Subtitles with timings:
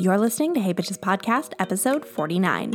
[0.00, 2.70] You're listening to Hey Bitches Podcast, episode 49.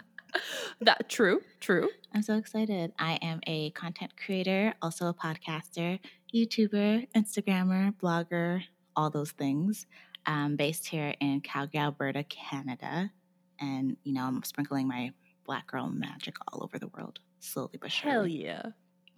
[0.80, 1.88] That true, true.
[2.14, 2.92] I'm so excited.
[2.98, 5.98] I am a content creator, also a podcaster,
[6.32, 8.62] YouTuber, Instagrammer, blogger,
[8.94, 9.86] all those things.
[10.26, 13.10] Um, based here in Calgary, Alberta, Canada.
[13.58, 15.12] And, you know, I'm sprinkling my
[15.44, 18.04] black girl magic all over the world, slowly but surely.
[18.04, 18.62] Hell yeah.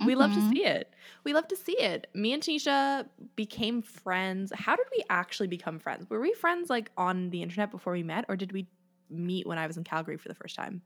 [0.03, 0.43] We love to Mhm.
[0.43, 0.95] see it.
[1.25, 2.07] We love to see it.
[2.15, 4.53] Me and Tanisha became friends.
[4.55, 6.09] How did we actually become friends?
[6.09, 8.69] Were we friends like on the internet before we met, or did we
[9.11, 10.83] meet when I was in Calgary for the first time?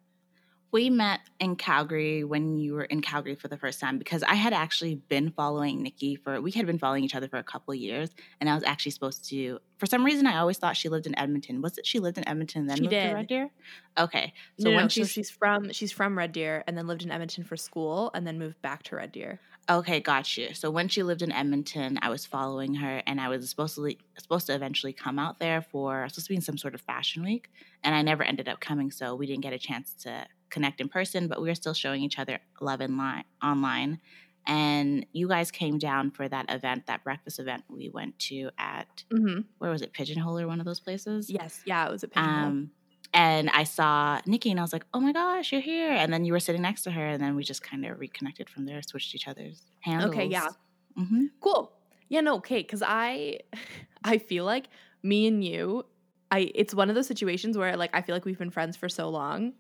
[0.75, 4.35] We met in Calgary when you were in Calgary for the first time because I
[4.35, 7.71] had actually been following Nikki for we had been following each other for a couple
[7.71, 10.89] of years and I was actually supposed to for some reason I always thought she
[10.89, 11.63] lived in Edmonton.
[11.63, 13.09] Was it she lived in Edmonton and then She moved did.
[13.09, 13.51] to Red Deer?
[13.97, 14.35] Okay.
[14.59, 17.05] So no, when no, so she's, she's from she's from Red Deer and then lived
[17.05, 19.39] in Edmonton for school and then moved back to Red Deer.
[19.71, 20.53] Okay, got you.
[20.53, 23.95] So when she lived in Edmonton, I was following her, and I was supposed to
[24.19, 26.75] supposed to eventually come out there for I was supposed to be in some sort
[26.75, 27.51] of fashion week,
[27.83, 30.89] and I never ended up coming, so we didn't get a chance to connect in
[30.89, 31.29] person.
[31.29, 34.01] But we were still showing each other love in line online,
[34.47, 39.05] and you guys came down for that event, that breakfast event we went to at
[39.13, 39.41] Mm-hmm.
[39.59, 41.35] where was it, Pigeonhole or one of those places?
[41.35, 42.57] Yes, yeah, it was a pigeonhole.
[42.57, 42.73] Um,
[43.13, 46.25] and I saw Nikki, and I was like, "Oh my gosh, you're here!" And then
[46.25, 48.83] you were sitting next to her, and then we just kind of reconnected from there,
[48.83, 50.07] switched each other's handles.
[50.07, 50.51] Okay, yeah.
[50.97, 51.73] hmm Cool.
[52.09, 53.41] Yeah, no, okay, because I
[54.05, 54.69] I feel like
[55.03, 55.85] me and you,
[56.31, 58.89] I it's one of those situations where like I feel like we've been friends for
[58.89, 59.55] so long,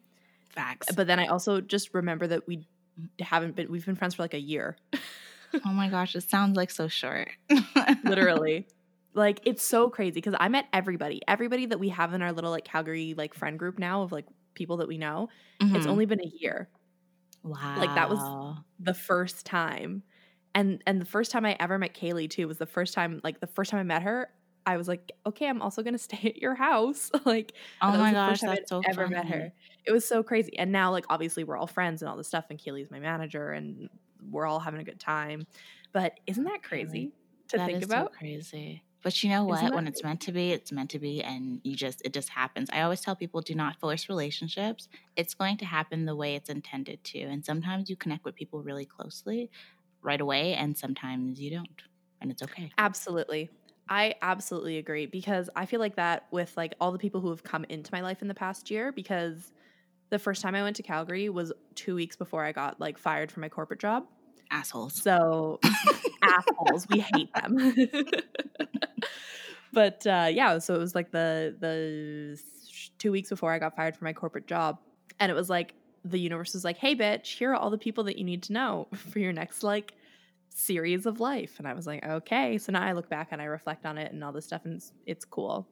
[0.54, 0.88] Facts.
[0.94, 2.66] but then I also just remember that we
[3.20, 4.76] haven't been we've been friends for like a year.
[5.64, 7.28] oh my gosh, it sounds like so short.
[8.04, 8.66] Literally.
[9.14, 11.20] like it's so crazy because I met everybody.
[11.28, 14.26] Everybody that we have in our little like Calgary like friend group now of like
[14.54, 15.28] people that we know.
[15.60, 15.90] It's Mhm.
[15.90, 16.68] only been a year.
[17.42, 17.76] wow.
[17.78, 20.02] like, that was- The first time.
[20.54, 23.40] And and the first time I ever met Kaylee too was the first time like
[23.40, 24.30] the first time I met her,
[24.66, 27.10] I was like, okay, I'm also gonna stay at your house.
[27.24, 29.52] like Oh that was my the gosh, first time that's so I'd ever met her.
[29.86, 30.56] It was so crazy.
[30.58, 33.50] And now, like, obviously, we're all friends and all this stuff, and Keely's my manager,
[33.52, 33.88] and
[34.20, 35.46] we're all having a good time.
[35.92, 37.12] But isn't that crazy
[37.48, 37.92] to That think about?
[37.92, 38.84] so crazy.
[39.02, 39.72] But you know what?
[39.74, 42.70] When it's meant to be, it's meant to be, and you just it just happens.
[42.72, 44.88] I always tell people, do not force relationships.
[45.14, 48.62] It's going to happen the way it's intended to, and sometimes you connect with people
[48.62, 49.50] really closely
[50.02, 51.82] right away, and sometimes you don't,
[52.20, 52.74] and it's okay.
[52.78, 53.50] Absolutely.
[53.88, 57.42] I absolutely agree because I feel like that with like all the people who have
[57.42, 59.52] come into my life in the past year because
[60.10, 63.30] the first time I went to Calgary was 2 weeks before I got like fired
[63.30, 64.04] from my corporate job.
[64.50, 64.94] Assholes.
[64.94, 65.60] So
[66.22, 67.74] assholes, we hate them.
[69.72, 72.40] but uh, yeah, so it was like the the
[72.98, 74.78] two weeks before I got fired from my corporate job,
[75.18, 75.74] and it was like
[76.04, 78.52] the universe was like, "Hey, bitch, here are all the people that you need to
[78.52, 79.94] know for your next like
[80.54, 83.46] series of life." And I was like, "Okay." So now I look back and I
[83.46, 85.70] reflect on it and all this stuff, and it's, it's cool.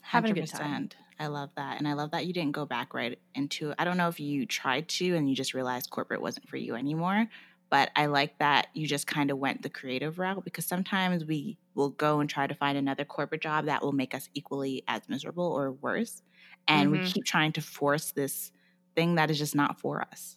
[0.00, 0.90] having a good time.
[1.18, 1.78] I love that.
[1.78, 4.46] And I love that you didn't go back right into I don't know if you
[4.46, 7.28] tried to and you just realized corporate wasn't for you anymore,
[7.70, 11.58] but I like that you just kind of went the creative route because sometimes we
[11.74, 15.08] will go and try to find another corporate job that will make us equally as
[15.08, 16.22] miserable or worse.
[16.68, 17.12] And we Mhm.
[17.12, 18.50] keep trying to force this
[18.96, 20.36] thing that is just not for us.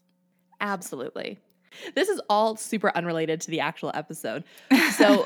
[0.60, 1.40] Absolutely.
[1.94, 4.44] This is all super unrelated to the actual episode.
[4.94, 5.26] So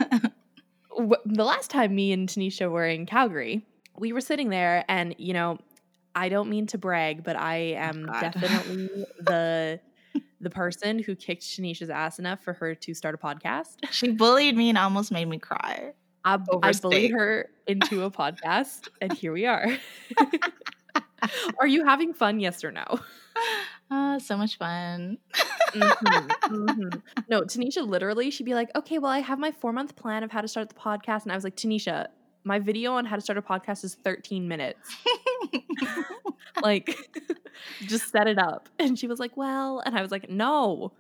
[0.98, 3.66] w- the last time me and Tanisha were in Calgary,
[3.98, 5.60] we were sitting there, and you know,
[6.16, 8.22] I don't mean to brag, but I am God.
[8.34, 9.80] definitely the
[10.42, 13.76] the person who kicked Tanisha's ass enough for her to start a podcast.
[13.92, 15.92] She bullied me and almost made me cry.
[16.24, 19.68] I, I bullied her into a podcast, and here we are.
[21.60, 22.40] are you having fun?
[22.40, 23.00] Yes or no?
[23.92, 25.18] Uh, so much fun.
[25.74, 27.02] Mhm, mhm.
[27.30, 30.32] No, Tanisha literally, she'd be like, okay, well, I have my four month plan of
[30.32, 31.24] how to start the podcast.
[31.24, 32.08] And I was like, Tanisha,
[32.44, 34.96] my video on how to start a podcast is 13 minutes.
[36.64, 36.98] Like,
[37.82, 38.68] just set it up.
[38.80, 40.92] And she was like, well, and I was like, no,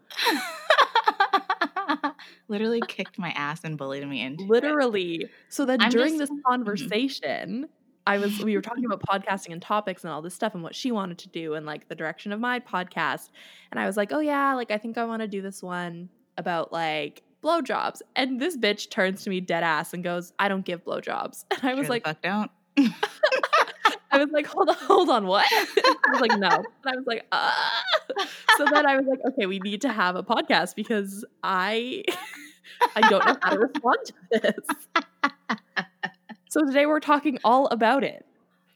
[2.47, 4.49] Literally kicked my ass and bullied me into it.
[4.49, 5.27] literally.
[5.49, 7.67] So then I'm during just- this conversation,
[8.09, 10.73] I was we were talking about podcasting and topics and all this stuff and what
[10.73, 13.29] she wanted to do and like the direction of my podcast.
[13.69, 16.09] And I was like, oh yeah, like I think I want to do this one
[16.35, 18.01] about like blowjobs.
[18.15, 21.45] And this bitch turns to me dead ass and goes, I don't give blowjobs.
[21.61, 22.49] And I was the like, fuck don't.
[24.11, 25.45] I was like, hold on, hold on, what?
[25.51, 26.47] I was like, no.
[26.47, 27.83] And I was like, ah.
[28.57, 32.05] So then I was like, okay, we need to have a podcast because I
[32.95, 35.85] I don't know how to respond to this.
[36.49, 38.25] So today we're talking all about it.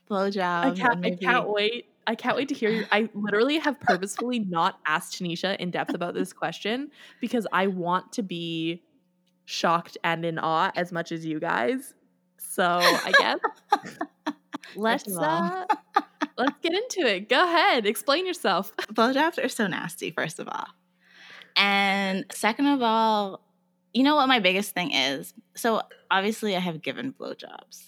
[0.10, 0.38] Blowjob.
[0.44, 1.88] I can't I can't wait.
[2.06, 2.86] I can't wait to hear you.
[2.92, 8.12] I literally have purposefully not asked Tanisha in depth about this question because I want
[8.14, 8.84] to be
[9.46, 11.96] shocked and in awe as much as you guys.
[12.38, 13.40] So I guess
[14.75, 15.66] let's uh,
[16.38, 17.28] let's get into it.
[17.28, 18.72] Go ahead, explain yourself.
[18.94, 20.68] blowjobs are so nasty, first of all.
[21.56, 23.42] And second of all,
[23.94, 25.34] you know what my biggest thing is?
[25.56, 25.81] So
[26.12, 27.84] obviously I have given blowjobs.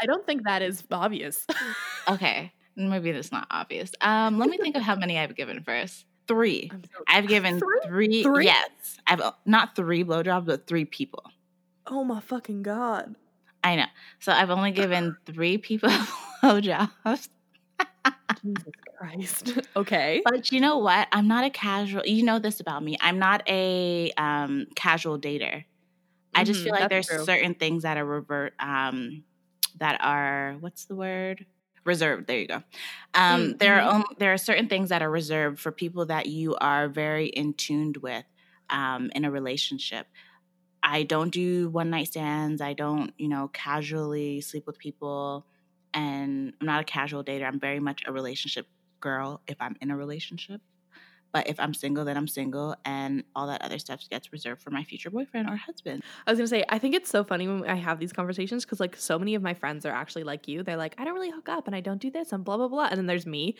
[0.00, 1.46] I don't think that is obvious.
[2.08, 2.52] Okay.
[2.76, 3.90] Maybe that's not obvious.
[4.00, 6.06] Um, let me think of how many I've given first.
[6.28, 6.70] Three.
[6.70, 7.80] So- I've given Three?
[7.86, 8.22] three.
[8.22, 8.44] Three?
[8.46, 8.98] Yes.
[9.06, 11.22] I've uh, not three blowjobs, but three people.
[11.86, 13.16] oh my fucking god!
[13.64, 13.86] I know.
[14.20, 15.90] So I've only given three people
[16.42, 17.28] blowjobs.
[18.42, 19.58] Jesus Christ.
[19.76, 20.22] okay.
[20.24, 21.08] But you know what?
[21.12, 22.06] I'm not a casual.
[22.06, 22.96] You know this about me.
[23.00, 25.64] I'm not a um, casual dater.
[26.34, 27.24] I just feel like there's true.
[27.24, 28.54] certain things that are revert.
[28.60, 29.24] Um,
[29.78, 31.46] that are what's the word?
[31.84, 32.26] Reserved.
[32.26, 32.62] There you go.
[33.14, 36.26] Um, Mm, there are um, there are certain things that are reserved for people that
[36.26, 38.24] you are very in tuned with
[38.70, 40.06] um, in a relationship.
[40.82, 42.60] I don't do one night stands.
[42.60, 45.44] I don't, you know, casually sleep with people.
[45.94, 47.46] And I'm not a casual dater.
[47.46, 48.66] I'm very much a relationship
[49.00, 50.60] girl if I'm in a relationship.
[51.32, 54.70] But if I'm single, then I'm single, and all that other stuff gets reserved for
[54.70, 56.02] my future boyfriend or husband.
[56.26, 58.80] I was gonna say, I think it's so funny when I have these conversations because
[58.80, 60.62] like so many of my friends are actually like you.
[60.62, 62.68] They're like, I don't really hook up and I don't do this and blah blah
[62.68, 62.88] blah.
[62.90, 63.56] And then there's me,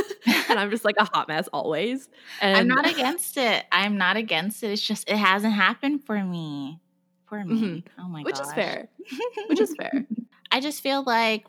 [0.48, 2.08] and I'm just like a hot mess always.
[2.40, 3.66] And I'm not against it.
[3.70, 4.72] I'm not against it.
[4.72, 6.80] It's just it hasn't happened for me.
[7.26, 7.54] For me.
[7.54, 8.00] Mm-hmm.
[8.04, 8.26] Oh my god.
[8.26, 8.88] which is fair.
[9.46, 10.06] Which is fair.
[10.50, 11.46] I just feel like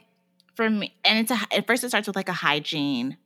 [0.55, 3.17] for me, and it's a at first it starts with like a hygiene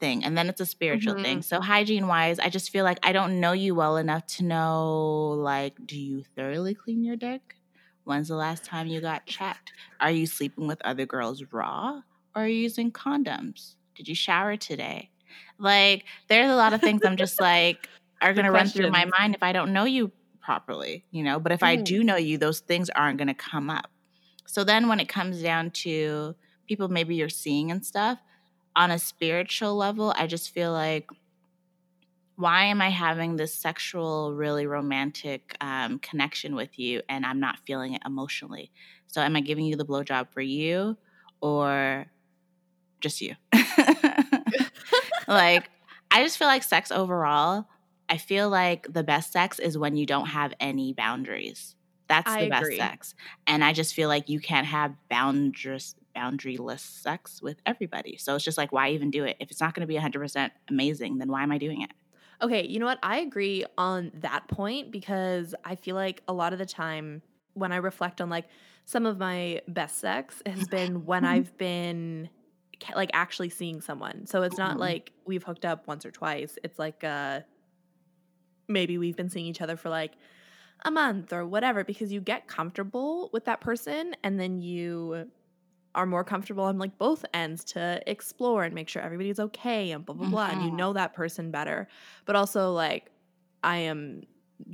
[0.00, 1.22] thing, and then it's a spiritual Mhm.
[1.22, 1.42] thing.
[1.42, 5.30] So hygiene wise, I just feel like I don't know you well enough to know
[5.30, 7.56] like, do you thoroughly clean your dick?
[8.04, 9.72] When's the last time you got checked?
[10.00, 12.02] Are you sleeping with other girls raw,
[12.34, 13.76] or are you using condoms?
[13.94, 15.10] Did you shower today?
[15.58, 17.90] Like, there's a lot of things I'm just like
[18.22, 21.38] are gonna run through my mind if I don't know you properly, you know.
[21.40, 21.76] But if I Mm.
[21.76, 23.90] do know you, those things aren't gonna come up.
[24.46, 26.34] So then when it comes down to
[26.66, 28.18] people maybe you're seeing and stuff,
[28.74, 31.08] on a spiritual level, I just feel like
[32.36, 37.58] why am I having this sexual, really romantic um, connection with you and I'm not
[37.66, 38.72] feeling it emotionally?
[39.06, 40.96] So am I giving you the blowjob for you
[41.40, 42.06] or
[43.00, 43.34] just you?
[45.28, 45.70] like,
[46.10, 47.66] I just feel like sex overall,
[48.08, 51.76] I feel like the best sex is when you don't have any boundaries.
[52.08, 52.76] That's I the best agree.
[52.76, 53.14] sex.
[53.46, 58.16] And I just feel like you can't have boundaries boundaryless sex with everybody.
[58.16, 59.36] So it's just like why even do it?
[59.40, 61.90] If it's not going to be 100% amazing, then why am I doing it?
[62.42, 62.98] Okay, you know what?
[63.02, 67.22] I agree on that point because I feel like a lot of the time
[67.54, 68.46] when I reflect on like
[68.84, 72.28] some of my best sex has been when I've been
[72.96, 74.26] like actually seeing someone.
[74.26, 74.80] So it's not Mhm.
[74.80, 76.58] like we've hooked up once or twice.
[76.64, 77.42] It's like uh
[78.68, 80.16] maybe we've been seeing each other for like
[80.84, 85.30] a month or whatever because you get comfortable with that person and then you
[85.94, 90.04] are more comfortable on like both ends to explore and make sure everybody's okay and
[90.06, 90.76] blah blah blah and you Mhm.
[90.76, 91.88] know that person better.
[92.24, 93.10] But also like
[93.64, 94.22] i am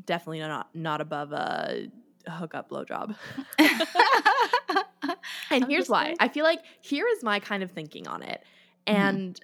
[0.06, 1.88] definitely not not above a
[2.28, 3.16] hookup blowjob.
[5.50, 6.14] And I'm here's why.
[6.20, 8.42] I feel like here is my kind of thinking on it.
[8.88, 8.94] Mhm.
[8.94, 9.40] and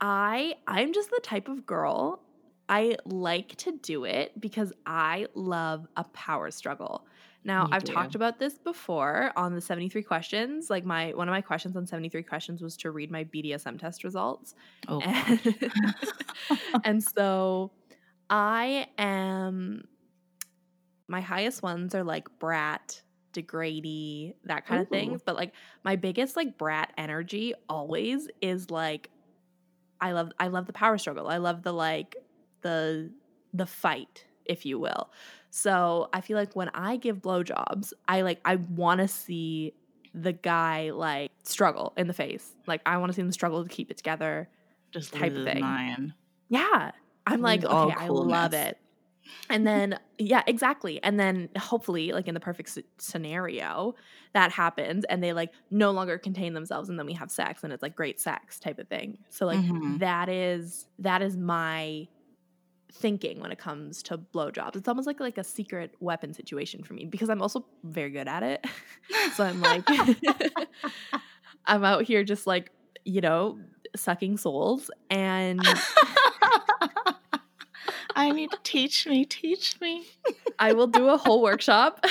[0.00, 2.22] i i'm just the type of girl
[2.68, 7.06] i like to do it because i love a power struggle
[7.44, 7.92] now You i've do.
[7.92, 11.86] talked about this before on the 73 questions like my one of my questions on
[11.86, 14.54] 73 questions was to read my bdsm test results
[14.88, 15.40] oh, and,
[16.84, 17.70] and so
[18.30, 19.84] I am
[21.06, 23.02] my highest ones are like brat,
[23.32, 24.90] degradee, that kind of Ooh.
[24.90, 25.22] things.
[25.24, 25.52] But like
[25.84, 29.10] my biggest like brat energy always is like
[30.00, 31.28] I love I love the power struggle.
[31.28, 32.16] I love the like
[32.62, 33.10] the
[33.54, 35.10] the fight, if you will.
[35.50, 39.74] So I feel like when I give blowjobs, I like I want to see
[40.14, 42.54] the guy like struggle in the face.
[42.66, 44.48] Like I want to see him struggle to keep it together.
[44.92, 45.60] Just type of thing.
[45.60, 46.12] mind.
[46.48, 46.92] Yeah.
[47.26, 48.78] I'm like, okay, I love it.
[49.50, 51.02] And then, yeah, exactly.
[51.02, 53.94] And then hopefully, like in the perfect scenario,
[54.34, 57.72] that happens and they like no longer contain themselves and then we have sex and
[57.72, 59.18] it's like great sex type of thing.
[59.30, 59.98] So, like, Mhm.
[60.00, 62.08] that is, that is my
[62.92, 64.76] thinking when it comes to blowjobs.
[64.76, 68.28] It's almost like like a secret weapon situation for me because I'm also very good
[68.28, 68.64] at it.
[69.34, 69.84] so I'm like
[71.66, 72.70] I'm out here just like,
[73.04, 73.58] you know,
[73.94, 75.60] sucking souls and
[78.16, 80.04] I need to teach me, teach me.
[80.58, 82.04] I will do a whole workshop.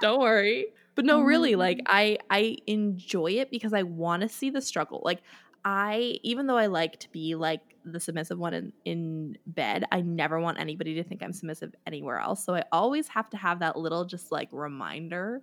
[0.00, 0.66] Don't worry.
[0.94, 1.82] But no, really, like Mm.
[1.88, 5.02] I I enjoy it because I want to see the struggle.
[5.04, 5.22] Like
[5.64, 10.00] I even though I like to be like the submissive one in, in bed, I
[10.00, 12.44] never want anybody to think I'm submissive anywhere else.
[12.44, 15.42] So I always have to have that little just like reminder.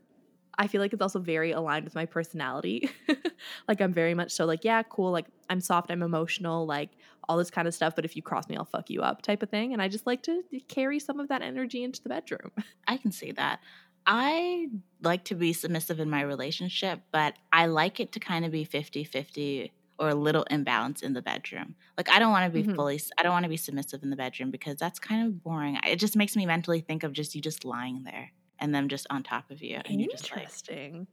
[0.58, 2.90] I feel like it's also very aligned with my personality.
[3.68, 6.90] like I'm very much so like, yeah, cool, like I'm soft, I'm emotional, like
[7.30, 9.44] all this kind of stuff, but if you cross me, I'll fuck you up type
[9.44, 9.74] of thing.
[9.74, 12.52] And I just like to carry some of that energy into the bedroom.
[12.88, 13.60] I can see that.
[14.06, 14.68] I
[15.04, 18.64] like to be submissive in my relationship, but I like it to kind of be
[18.64, 19.72] 50 50
[20.02, 21.76] or a little imbalance in the bedroom.
[21.98, 22.76] Like, I don't want to be Mhm.
[22.76, 25.80] fully, I don't want to be submissive in the bedroom because that's kind of boring.
[25.88, 29.08] It just makes me mentally think of just you just lying there and them just
[29.12, 29.80] on top of you.
[29.86, 31.08] And you're just like, Interesting.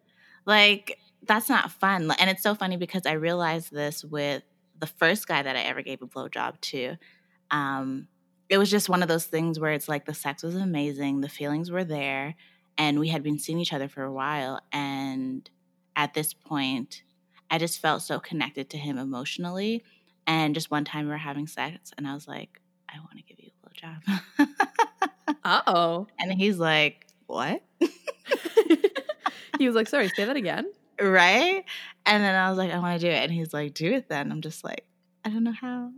[0.47, 4.43] like that's not fun and it's so funny because i realized this with
[4.79, 6.97] the first guy that i ever gave a blowjob to
[7.51, 8.09] um
[8.49, 11.29] it was just one of those things where it's like the sex was amazing the
[11.29, 12.35] feelings were there
[12.79, 15.51] and we had been seeing each other for a while and
[15.97, 17.03] at this point
[17.51, 19.83] i just felt so connected to him emotionally
[20.27, 23.23] and just one time we were having sex and i was like i want to
[23.23, 24.49] give you a blowjob
[25.45, 26.07] Uh oh.
[26.19, 27.63] and he's like what
[29.59, 30.67] he was like, sorry, say that again.
[31.01, 31.65] right?
[32.07, 33.23] And then I was like, I want to do it.
[33.25, 34.31] And he's like, do it then.
[34.31, 34.85] I'm just like,
[35.25, 35.91] I don't know how.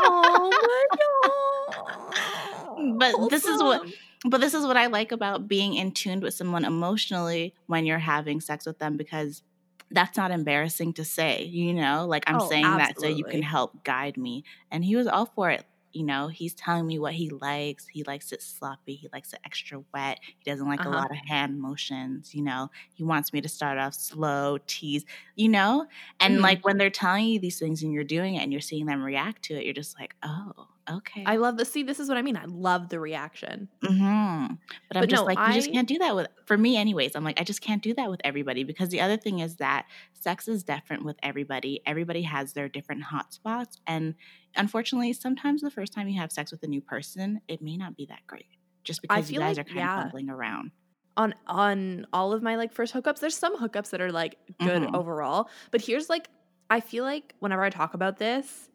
[0.00, 2.94] Oh my god.
[2.98, 3.86] But this is what-
[4.24, 7.98] But this is what I like about being in tune with someone emotionally when you're
[7.98, 9.42] having sex with them because
[9.90, 12.06] that's not embarrassing to say, you know?
[12.06, 14.44] Like I'm Oh, saying that so you can help guide me.
[14.70, 15.64] And he was all for it.
[15.92, 17.86] You know, he's telling me what he likes.
[17.86, 18.94] He likes it sloppy.
[18.94, 20.18] He likes it extra wet.
[20.38, 20.86] He doesn't like Uh-huh.
[20.86, 22.34] a lot of hand motions.
[22.34, 25.04] You know, he wants me to start off slow, tease,
[25.34, 25.86] you know?
[26.20, 26.42] And Mhm.
[26.42, 29.02] like when they're telling you these things and you're doing it and you're seeing them
[29.02, 31.22] react to it, you're just like, oh, okay.
[31.26, 32.36] I love the see, this is what I mean.
[32.36, 33.68] I love the reaction.
[33.84, 34.54] Mm-hmm.
[34.88, 37.14] But I'm But just no, like, you just can't do that with, for me, anyways.
[37.14, 39.86] I'm like, I just can't do that with everybody because the other thing is that
[40.12, 41.80] sex is different with everybody.
[41.86, 43.78] Everybody has their different hot spots.
[43.86, 44.14] And
[44.56, 47.96] unfortunately, sometimes the first time you have sex with a new person, it may not
[47.96, 48.46] be that great
[48.84, 49.96] just because you guys like- are kind yeah.
[49.98, 50.70] of fumbling around.
[51.16, 54.82] On on all of my like first hookups, there's some hookups that are like good
[54.82, 54.94] Mhm.
[54.94, 55.50] overall.
[55.72, 56.28] But here's like
[56.70, 58.68] I feel like whenever I talk about this,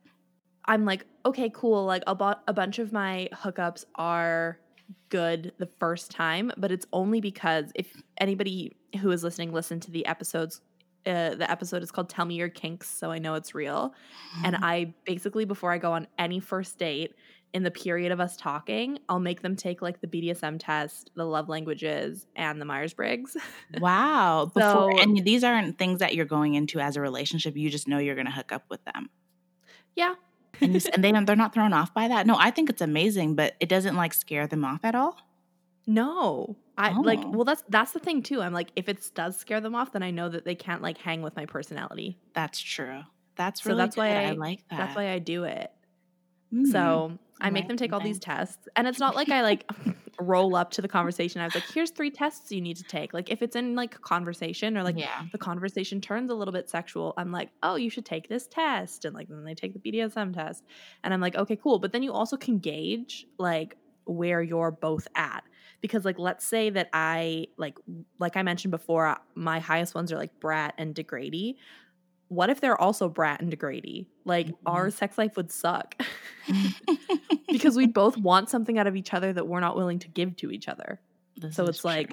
[0.66, 1.86] I'm like, okay, cool.
[1.86, 4.60] Like a, bu- a bunch of my hookups are
[5.10, 9.92] good the first time, but it's only because if anybody who is listening listened to
[9.92, 10.62] the episodes,
[11.06, 13.94] uh, the episode is called "Tell Me Your Kinks," so I know it's real.
[14.46, 17.14] And I basically, before I go on any first date,
[17.54, 21.26] in the period of us talking, I'll make them take like the BDSM test, the
[21.26, 23.36] love languages, and the Myers Briggs.
[23.80, 24.46] wow.
[24.54, 27.56] Before, So- and these aren't things that you're going into as a relationship.
[27.58, 29.10] You just know you're going to hook up with them.
[29.96, 30.16] yeah.
[30.62, 32.26] And, you, and they, don't- they're not thrown off by that.
[32.28, 35.18] No, I think it's amazing, but it doesn't like scare them off at all.
[35.86, 36.56] No.
[36.78, 37.30] I like Oh.
[37.30, 38.42] well that's that's the thing too.
[38.42, 40.98] I'm like if it does scare them off, then I know that they can't like
[40.98, 42.18] hang with my personality.
[42.34, 43.02] That's true.
[43.36, 44.16] That's So really that's why good.
[44.30, 44.78] I- like that.
[44.78, 45.72] That's why I do it.
[46.54, 46.72] Mm.
[46.72, 48.68] So I make them take all these tests.
[48.76, 49.70] And it's not like I like
[50.20, 51.42] roll up to the conversation.
[51.42, 53.14] I was like, here's three tests you need to take.
[53.14, 56.70] Like if it's in like conversation or like yeah, the conversation turns a little bit
[56.70, 59.06] sexual, I'm like, oh, you should take this test.
[59.06, 60.64] And like then they take the BDSM test.
[61.04, 61.80] And I'm like, okay, cool.
[61.80, 65.44] But then you also can gauge like where you're both at.
[65.82, 67.78] Because like let's say that I like
[68.20, 71.58] like I mentioned before, my highest ones are like brat and degradee.
[72.34, 74.08] What if they're also brat and degradee?
[74.26, 76.02] Like our sex life would suck.
[77.52, 80.36] because we'd both want something out of each other that we're not willing to give
[80.38, 81.00] to each other.
[81.38, 82.12] This so it's like-.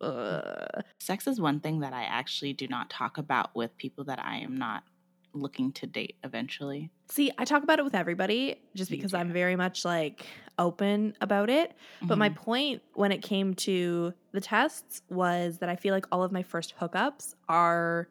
[0.00, 0.82] Ugh.
[0.98, 4.38] sex is one thing that I actually do not talk about with people that I
[4.38, 4.82] am not
[5.32, 6.90] looking to date eventually?
[7.08, 9.14] See, I talk about it with everybody just because.
[9.14, 10.26] I'm very much like
[10.58, 11.72] open about it.
[12.02, 12.34] But my Mhm.
[12.36, 16.42] point when it came to the tests was that I feel like all of my
[16.42, 18.08] first hookups are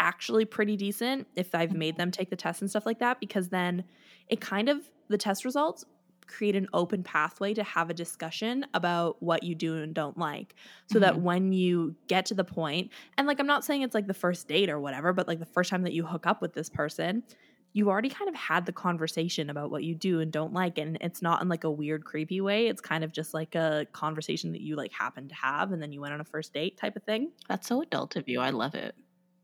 [0.00, 3.48] actually pretty decent if I've made them take the test and stuff like that, because
[3.50, 3.84] then
[4.28, 5.84] it kind of, the test results
[6.26, 10.54] create an open pathway to have a discussion about what you do and don't like.
[10.86, 11.22] So that Mhm.
[11.22, 14.46] when you get to the point, and like I'm not saying it's like the first
[14.46, 17.24] date or whatever, but like the first time that you hook up with this person,
[17.72, 20.98] you already kind of had the conversation about what you do and don't like and
[21.00, 24.52] it's not in like a weird creepy way it's kind of just like a conversation
[24.52, 26.96] that you like happen to have and then you went on a first date type
[26.96, 28.40] of thing That's so adult of you.
[28.40, 28.94] I love it.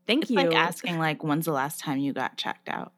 [0.07, 2.93] Thank It's you like asking like when's the last time you got checked out?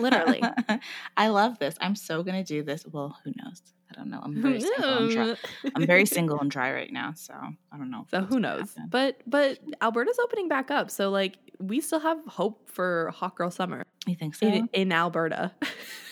[0.00, 0.42] Literally.
[1.16, 1.74] I love this.
[1.80, 2.86] I'm so gonna do this.
[2.86, 3.60] Well, who knows?
[3.90, 4.20] I don't know.
[4.24, 5.36] I'm very single and dry.
[5.74, 8.06] I'm very single and dry right now, so I don't know.
[8.10, 8.88] so who knows happen.
[8.90, 13.50] but but alberta's opening back up so like we still have hope for hot girl
[13.50, 14.46] summer You think so?
[14.46, 15.52] in, in alberta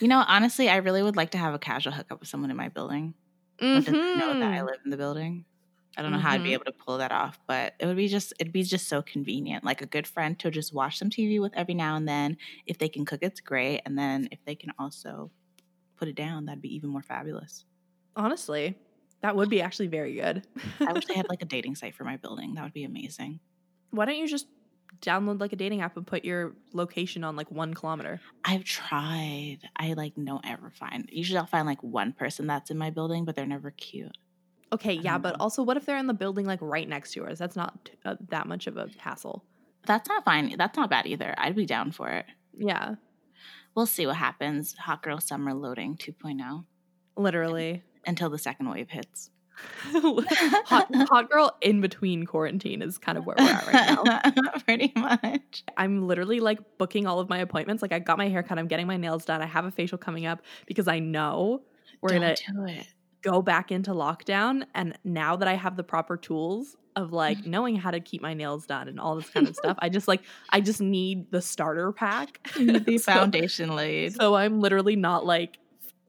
[0.01, 2.57] You know, honestly, I really would like to have a casual hookup with someone in
[2.59, 3.15] my building.
[3.59, 4.67] That doesn't know that I Mhm.
[4.67, 5.45] live in the building.
[5.97, 6.55] I don't know how I'd be Mhm.
[6.55, 9.65] able to pull that off, but it would be just it'd be just so convenient.
[9.65, 12.37] Like a good friend to just watch some TV with every now and then.
[12.67, 13.83] If they can cook, it's great.
[13.87, 15.33] And then if they can also
[15.97, 17.67] put it down, that'd be even more fabulous.
[18.17, 18.77] honestly
[19.23, 20.47] that would be actually very good
[20.87, 22.55] I wish they had like a dating site for my building.
[22.55, 23.41] That would be amazing.
[23.91, 24.47] why don't you just
[25.01, 29.61] download like a dating app and put your location on like one kilometer I've tried.
[29.77, 31.09] I like don't ever find.
[31.13, 34.17] Usually I'll find like one person that's in my building, but they're never cute.
[34.73, 35.37] Okay, yeah, but know.
[35.41, 37.39] also, what if they're in the building like right next to yours?
[37.39, 39.45] That's not uh, that much of a hassle.
[39.87, 40.55] That's not fine.
[40.57, 41.35] That's not bad either.
[41.39, 42.27] I'd be down for it.
[42.57, 42.95] Yeah,
[43.75, 44.75] We'll see what happens.
[44.75, 46.65] Hot girl summer loading 2.0
[47.17, 47.83] literally.
[48.07, 49.31] until the second wave hits.
[49.93, 54.59] hot, hot girl in between quarantine is kind of where we're at right now.
[54.67, 55.63] Pretty much.
[55.77, 57.83] I'm literally like booking all of my appointments.
[57.83, 59.99] Like, I got my hair cut, I'm getting my nails done, I have a facial
[59.99, 61.63] coming up because I know
[62.01, 62.87] we're Don't gonna do it.
[63.23, 64.65] Go back into lockdown.
[64.75, 68.35] And now that I have the proper tools of like knowing how to keep my
[68.35, 71.41] nails done and all this kind of stuff, I just like, I just need the
[71.43, 72.47] starter pack.
[72.57, 74.15] The So- foundation laid.
[74.15, 75.59] So I'm literally not like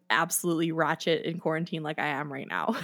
[0.10, 2.76] absolutely ratchet in quarantine like I am right now.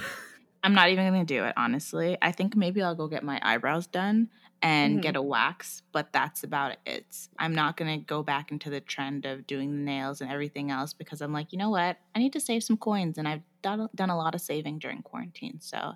[0.62, 2.16] I'm not even gonna do it, honestly.
[2.20, 4.28] I think maybe I'll go get my eyebrows done
[4.60, 5.02] and Mhm.
[5.02, 7.06] get a wax, but that's about it.
[7.38, 10.92] I'm not gonna go back into the trend of doing the nails and everything else
[10.94, 11.98] because I'm like, you know what?
[12.14, 15.02] I need to save some coins, and I've done done a lot of saving during
[15.02, 15.60] quarantine.
[15.60, 15.92] So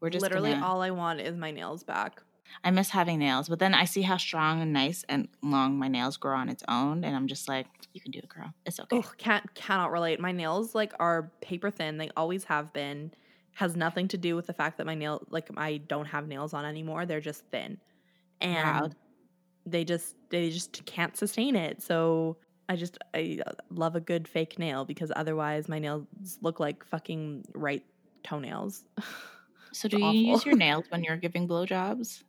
[0.00, 2.22] we're just literally gonna- all I want is my nails back.
[2.64, 5.86] I miss having nails, but then I see how strong and nice and long my
[5.86, 8.52] nails grow on its own, and I'm just like, you can do it, girl.
[8.66, 8.96] It's okay.
[8.96, 10.18] Oh, can't cannot relate.
[10.18, 11.98] My nails like are paper thin.
[11.98, 13.12] They always have been.
[13.54, 16.54] Has nothing to do with the fact that my nail like I don't have nails
[16.54, 17.04] on anymore.
[17.06, 17.78] They're just thin.
[18.40, 18.96] And Proud.
[19.66, 21.82] they just they just can't sustain it.
[21.82, 22.36] So
[22.70, 26.06] I just I love a good fake nail because otherwise my nails
[26.40, 27.84] look like fucking right
[28.22, 28.84] toenails.
[29.72, 32.24] So do you use your nails when you're giving blowjobs?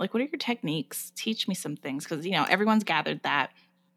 [0.00, 1.12] Like, what are your techniques?
[1.14, 3.52] Teach me some things because you know everyone's gathered that.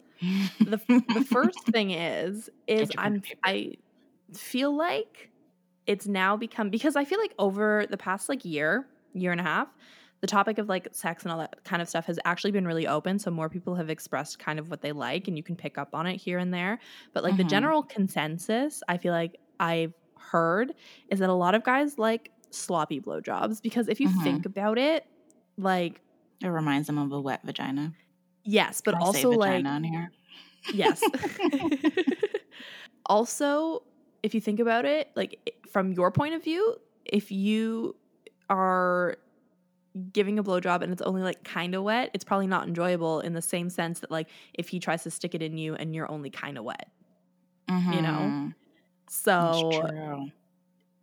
[0.60, 0.80] The,
[1.14, 3.22] the first thing is is I'm.
[3.44, 3.74] I
[4.34, 5.30] feel like
[5.86, 9.44] it's now become because I feel like over the past like year, year and a
[9.44, 9.68] half,
[10.26, 12.88] the topic of like sex and all that kind of stuff has actually been really
[12.88, 13.20] open.
[13.20, 15.90] So more people have expressed kind of what they like, and you can pick up
[15.94, 16.80] on it here and there.
[17.14, 17.46] But like the Mhm.
[17.46, 20.74] general consensus, I feel like I've heard
[21.10, 24.46] is that a lot of guys like sloppy blowjobs because if you Mhm.
[24.48, 25.04] think about it,
[25.58, 26.02] like
[26.42, 27.94] It reminds them of a wet vagina.
[28.44, 30.12] yes, but Can I say also like vagina on here.
[30.72, 31.12] Yes.
[33.06, 33.82] also,
[34.24, 35.38] if you think about it, like
[35.70, 37.96] from your point of view, if you
[38.50, 39.18] are
[40.12, 43.34] giving a blowjob and it's only like kind of wet, it's probably not enjoyable in
[43.34, 46.10] the same sense that like if he tries to stick it in you and you're
[46.12, 46.90] only kind of wet.
[47.70, 48.20] you know?
[48.32, 48.56] Mhm.
[49.10, 50.28] So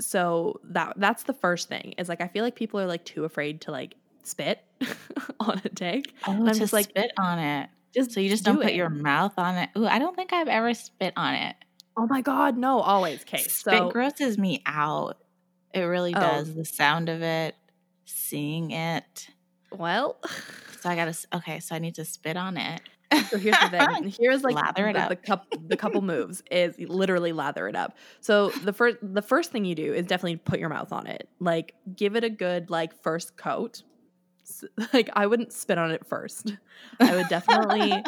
[0.01, 3.25] so that that's the first thing is like I feel like people are like too
[3.25, 4.61] afraid to like spit
[5.41, 6.13] on a dick.
[6.27, 7.71] Oh, I'm to just like, spit on it.
[7.95, 9.71] just So you just do don't put your mouth on it.
[9.77, 11.57] Ooh, I don't think I've ever spit on it.
[11.97, 13.21] Oh my god, no, always.
[13.23, 15.19] Okay, Spit so grosses me out.
[15.75, 16.21] It really Oh.
[16.21, 16.55] does.
[16.55, 17.55] The sound of it,
[18.05, 19.29] seeing it.
[19.71, 20.19] well,
[20.81, 21.17] So I gotta.
[21.33, 22.81] Okay, so I need to spit on it.
[23.29, 24.09] so here's the thing.
[24.19, 25.09] Here's like Lather it the, up.
[25.11, 27.97] the couple the couple moves is literally lather it up.
[28.21, 31.29] So the first the first thing you do is definitely put your mouth on it.
[31.38, 33.83] Like give it a good like first coat.
[34.93, 36.55] Like I wouldn't spit on it first.
[36.99, 38.03] I would definitely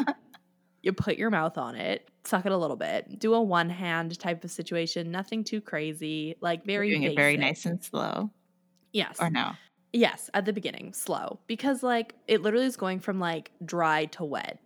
[0.83, 4.19] you put your mouth on it, suck it a little bit, do a one hand
[4.19, 8.31] type of situation, nothing too crazy, like very doing it very nice and slow,
[8.93, 9.17] Yes.
[9.21, 9.53] or no?
[9.97, 11.39] Yes, at the beginning, slow.
[11.47, 14.59] Because like it literally is going from like dry to wet.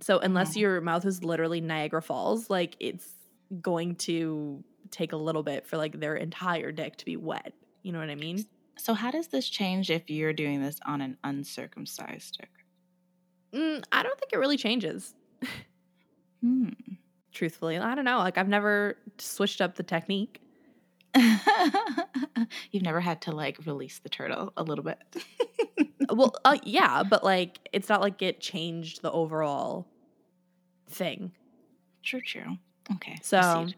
[0.00, 0.60] So unless Mhm.
[0.60, 3.14] your mouth is literally Niagara Falls, like it's
[3.62, 7.54] going to take a little bit for like their entire dick to be wet.
[7.82, 8.44] You know what I mean?
[8.76, 12.50] So how does this change if you're doing this on an uncircumcised dick?
[13.54, 15.14] Mm, I don't think it really changes.
[16.42, 16.68] Hmm.
[17.32, 18.18] Truthfully, I don't know.
[18.18, 20.42] Like I've never switched up the technique.
[22.70, 24.98] You've never had to like release the turtle a little bit.
[26.10, 29.86] well, uh, yeah, but like it's not like it changed the overall
[30.88, 31.32] thing.
[32.02, 32.58] True, true.
[32.94, 33.18] Okay.
[33.22, 33.76] So proceed.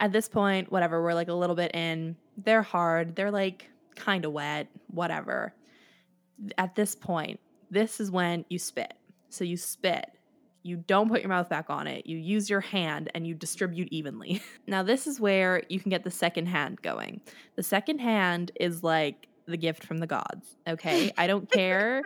[0.00, 2.16] at this point, whatever, we're like a little bit in.
[2.36, 3.16] They're hard.
[3.16, 5.54] They're like kind of wet, whatever.
[6.56, 8.94] At this point, this is when you spit.
[9.28, 10.08] So you spit.
[10.62, 12.06] You don't put your mouth back on it.
[12.06, 14.42] You use your hand and you distribute evenly.
[14.66, 17.20] now, this is where you can get the second hand going.
[17.56, 20.56] The second hand is like the gift from the gods.
[20.68, 21.12] Okay.
[21.16, 22.02] I don't care.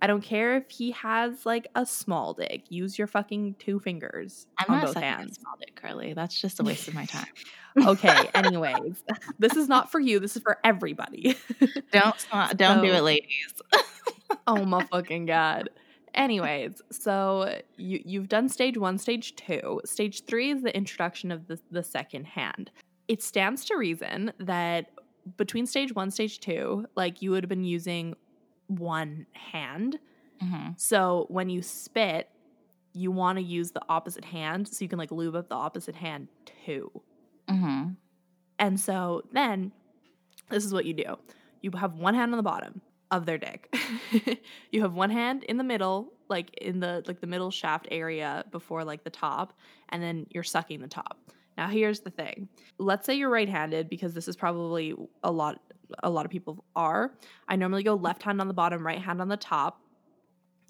[0.00, 2.64] I don't care if he has like a small dick.
[2.68, 5.38] Use your fucking two fingers I'm on not both hands.
[5.40, 6.12] small dick, Carly.
[6.12, 7.26] That's just a waste of my time.
[7.78, 9.04] Okay, anyways,
[9.38, 10.18] this is not for you.
[10.18, 11.36] This is for everybody.
[11.92, 13.52] Don't don't do it, ladies.
[14.46, 15.68] oh my fucking god.
[16.16, 19.82] Anyways, so you you've done stage 1, stage 2.
[19.84, 22.70] Stage 3 is the introduction of the the second hand.
[23.06, 24.90] It stands to reason that
[25.36, 28.14] between stage 1, stage 2, like you would have been using
[28.68, 29.98] one hand.
[30.40, 32.28] hmm So when you spit,
[32.94, 35.94] you want to use the opposite hand so you can like lube up the opposite
[35.96, 36.28] hand
[36.64, 36.90] too.
[37.48, 37.90] hmm
[38.58, 39.72] And so then
[40.48, 41.16] this is what you do.
[41.60, 43.74] You have one hand on the bottom of their dick.
[44.70, 48.44] you have one hand in the middle, like in the like the middle shaft area
[48.50, 49.52] before like the top,
[49.90, 51.18] and then you're sucking the top.
[51.56, 52.48] Now here's the thing.
[52.78, 55.60] Let's say you're right-handed because this is probably a lot
[56.02, 57.14] a lot of people are.
[57.48, 59.80] I normally go left hand on the bottom, right hand on the top,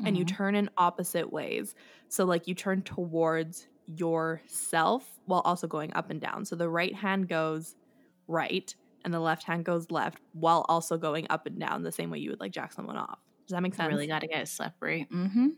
[0.04, 0.28] and you Mhm.
[0.28, 1.74] turn in opposite ways.
[2.08, 6.44] So like you turn towards yourself while also going up and down.
[6.44, 7.76] So the right hand goes
[8.28, 8.74] right
[9.06, 12.18] and the left hand goes left while also going up and down the same way
[12.18, 13.20] you would like jack someone off.
[13.46, 13.88] Does that make sense?
[13.88, 15.06] really got to get it slippery.
[15.10, 15.48] Mm-hmm.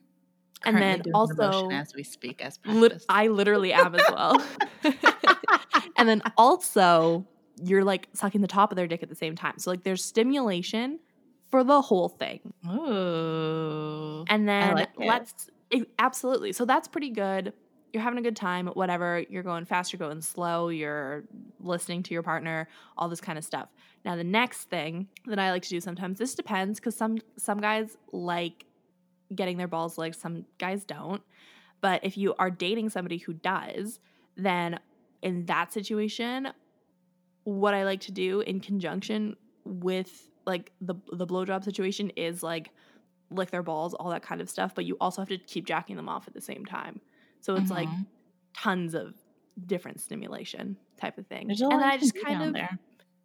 [0.67, 3.03] And then also- as we speak, as Lit-.
[3.09, 4.45] I literally am as well.
[5.97, 7.27] and then also
[7.63, 9.55] you're like sucking the top of their dick at the same time.
[9.59, 11.01] So like there's stimulation
[11.51, 12.53] for the whole thing.
[12.67, 14.27] Ooh.
[14.29, 16.53] And then like let's e- absolutely.
[16.53, 17.55] So that's pretty good.
[17.93, 19.25] You're having a good time, whatever.
[19.31, 21.25] You're going fast, you're going slow, you're
[21.61, 23.69] listening to your partner, all this kind of stuff.
[24.05, 27.61] Now the next thing that I like to do sometimes, this depends cuz some some
[27.61, 28.67] guys like
[29.35, 31.23] getting their balls licked, some guys don't.
[31.81, 34.01] But if you are dating somebody who does,
[34.37, 34.81] then
[35.23, 36.49] in that situation,
[37.45, 42.71] what I like to do in conjunction with like the the blowjob situation is like
[43.31, 44.75] lick their balls, all that kind of stuff.
[44.75, 47.01] But you also have to keep jacking them off at the same time.
[47.49, 48.07] So it's like Mhm.
[48.53, 49.15] tons of
[49.67, 51.47] different stimulation type of thing.
[51.47, 52.79] There's a and lot then you I can just do kind down of there.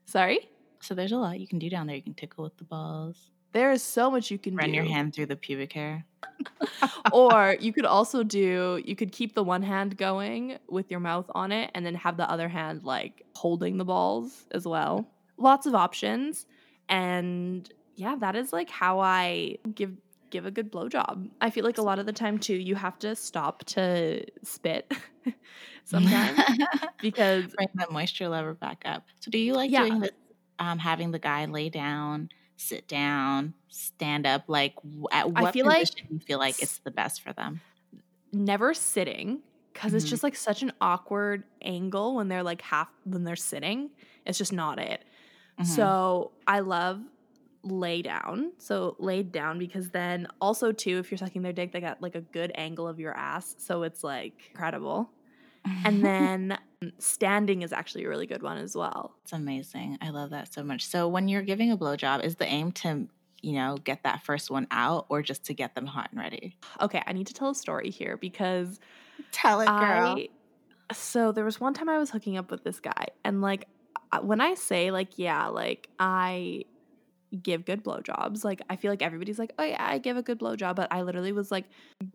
[0.05, 0.49] sorry.
[0.81, 1.95] So there's a lot you can do down there.
[1.97, 4.75] You can tickle with the balls, There is so much you can run do.
[4.75, 6.05] your hand through the pubic hair.
[7.11, 11.29] or you could also do you could keep the one hand going with your mouth
[11.35, 15.05] on it and then have the other hand like holding the balls as well
[15.37, 16.45] lots of options
[16.89, 19.91] and yeah that is like how i give
[20.33, 22.99] give a good blowjob i feel like a lot of the time too you have
[22.99, 24.91] to stop to spit
[25.85, 26.43] sometimes
[27.01, 29.05] because bring that moisture level back up.
[29.21, 29.87] So do you like Yeah.
[29.87, 30.11] doing this?
[30.59, 34.45] Um, having the guy lay down, sit down, stand up.
[34.47, 34.75] Like
[35.11, 37.61] at I what feel like position do you feel like it's the best for them?
[38.31, 39.41] never sitting
[39.73, 40.09] because it's Mhm.
[40.09, 43.89] just like such an awkward angle when they're like half when they're sitting
[44.25, 45.05] it's just not it
[45.57, 45.93] Mhm.
[46.01, 47.01] So I love
[47.63, 48.51] lay down.
[48.57, 52.15] So laid down because then also too, if you're sucking their dick, they got like
[52.15, 53.55] a good angle of your ass.
[53.57, 55.09] So it's like incredible.
[55.85, 56.57] And then
[56.99, 59.15] standing is actually a really good one as well.
[59.23, 59.97] it's amazing.
[60.01, 60.85] I love that so much.
[60.85, 63.07] So when you're giving a blowjob, is the aim to
[63.41, 66.55] you know, get that first one out or just to get them hot and ready?
[66.79, 68.79] Okay, I need to tell a story here because
[69.31, 69.75] Tell it, girl.
[69.75, 70.29] I
[70.93, 73.67] so there was one time I was hooking up with this guy and like
[74.11, 76.65] uh, when I say like yeah, like I
[77.41, 78.43] give good blowjobs.
[78.43, 81.01] Like I feel like everybody's like, "Oh yeah, I give a good blowjob," but I
[81.01, 81.65] literally was like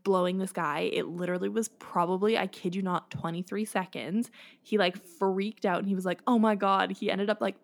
[0.04, 0.90] blowing this guy.
[0.92, 4.30] It literally was probably I kid you not 23 seconds.
[4.62, 7.56] He like freaked out and he was like, "Oh my god." He ended up like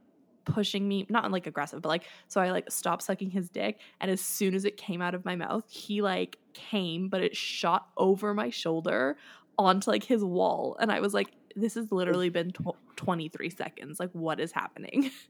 [0.45, 4.11] pushing me, not like aggressive, but like so I like stopped sucking his dick and
[4.11, 7.89] as soon as it came out of my mouth, he like came, but it shot
[7.97, 9.17] over my shoulder
[9.57, 14.01] onto like his wall and I was like this has literally been tw- 23 seconds.
[14.01, 15.11] Like what is happening?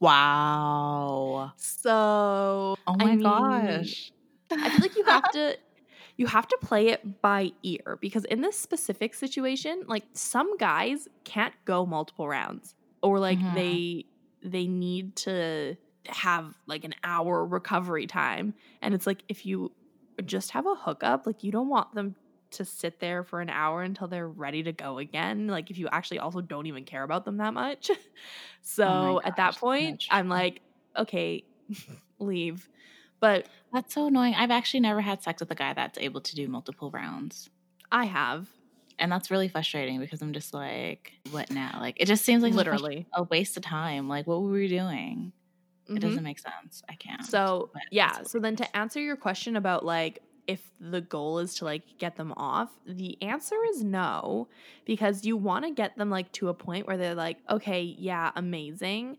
[0.00, 1.52] Wow.
[1.56, 4.12] So, Oh I my mean, gosh.
[4.62, 5.58] I feel like you have to
[6.16, 11.08] you have to play it by ear because in this specific situation, like some guys
[11.24, 13.52] can't go multiple rounds or like Mhm.
[13.52, 14.06] they
[14.42, 15.76] they need to
[16.08, 19.72] have like an hour recovery time and it's like if you
[20.24, 22.16] just have a hookup, like you don't want them
[22.54, 25.46] to sit there for an hour until they're ready to go again.
[25.46, 27.90] Like if you actually also don't even care about them that much.
[28.62, 30.04] so at gosh, that point.
[30.10, 30.60] I'm like,
[30.96, 31.44] okay,
[32.18, 32.68] leave.
[33.20, 34.34] But That's so annoying.
[34.34, 37.48] I've actually never had sex with a guy that's able to do multiple rounds.
[37.90, 38.48] I have
[38.98, 41.78] And that's really frustrating because I'm just like, what now?
[41.80, 43.06] Like, it just seems like literally.
[43.14, 44.08] a waste of time.
[44.08, 45.32] Like, what were we doing?
[45.88, 45.96] Mhm.
[45.96, 46.82] It doesn't make sense.
[46.88, 47.24] I can't.
[47.24, 51.64] So yeah, so then to answer your question about like if the goal is to
[51.64, 54.48] like get them off, the answer is no
[54.84, 58.30] because you want to get them like to a point where they're like, okay, yeah,
[58.36, 59.16] amazing.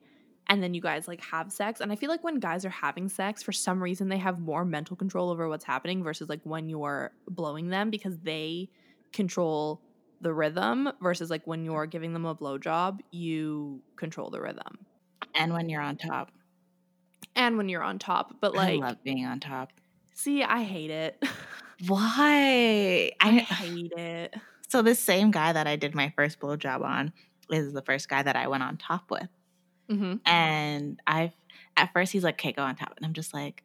[0.48, 1.82] And then you guys like have sex.
[1.82, 4.64] And I feel like when guys are having sex, for some reason they have more
[4.64, 8.70] mental control over what's happening versus like when you're blowing them because they
[9.12, 9.82] control
[10.22, 14.86] the rhythm versus like when you're giving them a blowjob, you control the rhythm.
[15.34, 16.32] and when you're on top,
[17.36, 18.36] And when you're on top.
[18.40, 19.72] But like, I love being on top.
[20.15, 21.21] See, I hate it.
[21.88, 23.12] Why?
[23.19, 24.34] I I hate it.
[24.69, 27.13] so this same guy that I did my first blowjob on
[27.51, 29.28] is the first guy that I went on top with,
[29.89, 30.15] Mm-hmm.
[30.25, 31.32] and I've
[31.78, 33.62] at first he's like, "Okay, go on top," and I'm just like,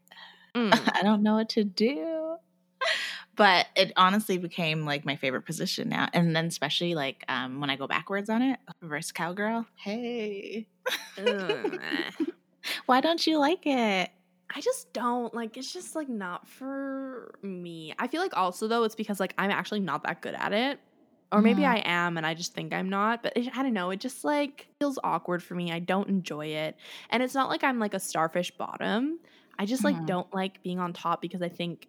[0.54, 0.72] Mm.
[0.94, 2.36] I don't know what to do.
[3.36, 6.08] But it honestly became like my favorite position now.
[6.12, 9.64] And then especially like um, when I go backwards on it, reverse cowgirl.
[9.76, 10.66] Hey.
[12.86, 14.10] Why don't you like it?
[14.52, 17.94] I just don't like it's just like not for me.
[17.98, 20.80] I feel like also though it's because like I'm actually not that good at it.
[21.32, 21.64] Or maybe Mhm.
[21.64, 24.24] I am and I just think I'm not, but it, I don't know, it just
[24.24, 25.70] like feels awkward for me.
[25.70, 26.76] I don't enjoy it.
[27.10, 29.20] And it's not like I'm like a starfish bottom.
[29.56, 30.06] I just like Mhm.
[30.06, 31.86] don't like being on top because I think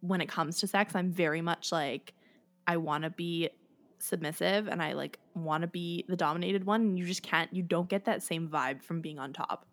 [0.00, 2.14] when it comes to sex, I'm very much like
[2.66, 3.50] I want to be
[4.00, 7.62] submissive and I like want to be the dominated one and you just can't you
[7.62, 9.66] don't get that same vibe from being on top.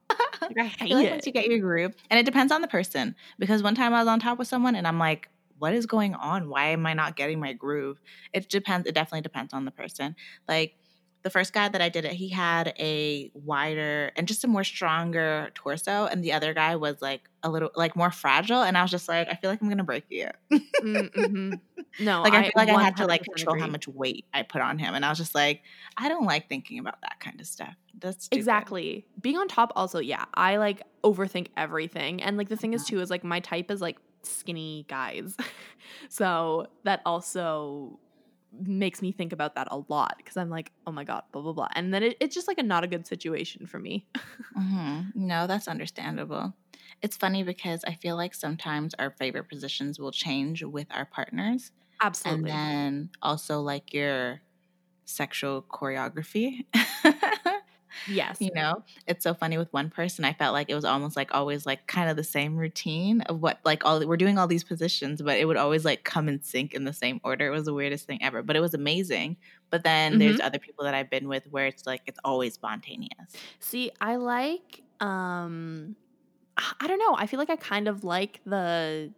[0.55, 1.11] Like, I I hate feel like it.
[1.11, 3.15] once you get your groove, and it depends on the person.
[3.39, 6.15] Because one time I was on top with someone, and I'm like, "What is going
[6.15, 6.49] on?
[6.49, 8.01] Why am I not getting my groove?"
[8.33, 8.87] It depends.
[8.87, 10.15] It definitely depends on the person.
[10.47, 10.75] Like
[11.23, 14.63] the first guy that I did it, he had a wider and just a more
[14.63, 18.61] stronger torso, and the other guy was like a little like more fragile.
[18.61, 20.27] And I was just like, I feel like I'm gonna break you.
[20.51, 21.53] Mm-hmm.
[21.99, 24.43] No, like I, feel like I had to like 100% control how much weight I
[24.43, 25.61] put on him, and I was just like,
[25.97, 27.73] I don't like thinking about that kind of stuff.
[27.99, 28.39] That's stupid.
[28.39, 29.05] Exactly.
[29.21, 30.25] Being on top also, yeah.
[30.33, 32.21] I like overthink everything.
[32.21, 35.37] And like the thing is too is like my type is like skinny guys.
[36.09, 37.99] so that also
[38.59, 41.53] makes me think about that a lot because I'm like, oh my God, blah, blah,
[41.53, 41.67] blah.
[41.75, 44.07] And then it, it's just like a not a good situation for me.
[44.55, 46.53] hmm No, that's understandable.
[47.01, 51.71] It's funny because I feel like sometimes our favorite positions will change with our partners.
[52.01, 52.51] Absolutely.
[52.51, 54.41] And then also like your
[55.05, 56.65] sexual choreography.
[58.07, 58.37] yes.
[58.39, 60.25] you know, it's so funny with one person.
[60.25, 63.41] I felt like it was almost like always like kind of the same routine of
[63.41, 66.43] what like all we're doing all these positions, but it would always like come and
[66.43, 67.47] sync in the same order.
[67.47, 69.37] It was the weirdest thing ever, but it was amazing.
[69.69, 73.35] But then there's other people that I've been with where it's like it's always spontaneous.
[73.59, 75.95] See, I like um
[76.79, 77.15] I don't know.
[77.17, 79.11] I feel like I kind of like the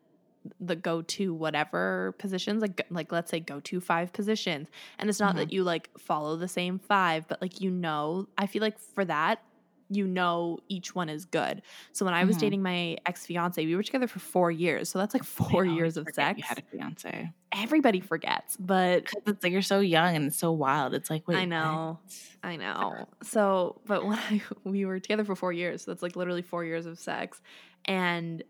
[0.60, 4.68] the go to whatever positions like like let's say go to five positions
[5.00, 8.46] and it's not that you like follow the same five but like you know i
[8.46, 9.42] feel like for that
[9.90, 11.62] you know each one is good
[11.94, 12.40] so when i was Mhm.
[12.42, 16.08] dating my ex-fiance we were together for four years so that's like four years of
[16.14, 17.32] sex You had a fiance.
[17.52, 20.94] everybody forgets but it's like you're so young and it's so wild.
[20.94, 22.00] It's like wait, I know.
[22.02, 22.50] what?
[22.52, 23.08] I know.
[23.24, 26.64] So, but when I we were together for four years, so that's like literally four
[26.66, 27.42] years of sex,
[27.86, 28.44] and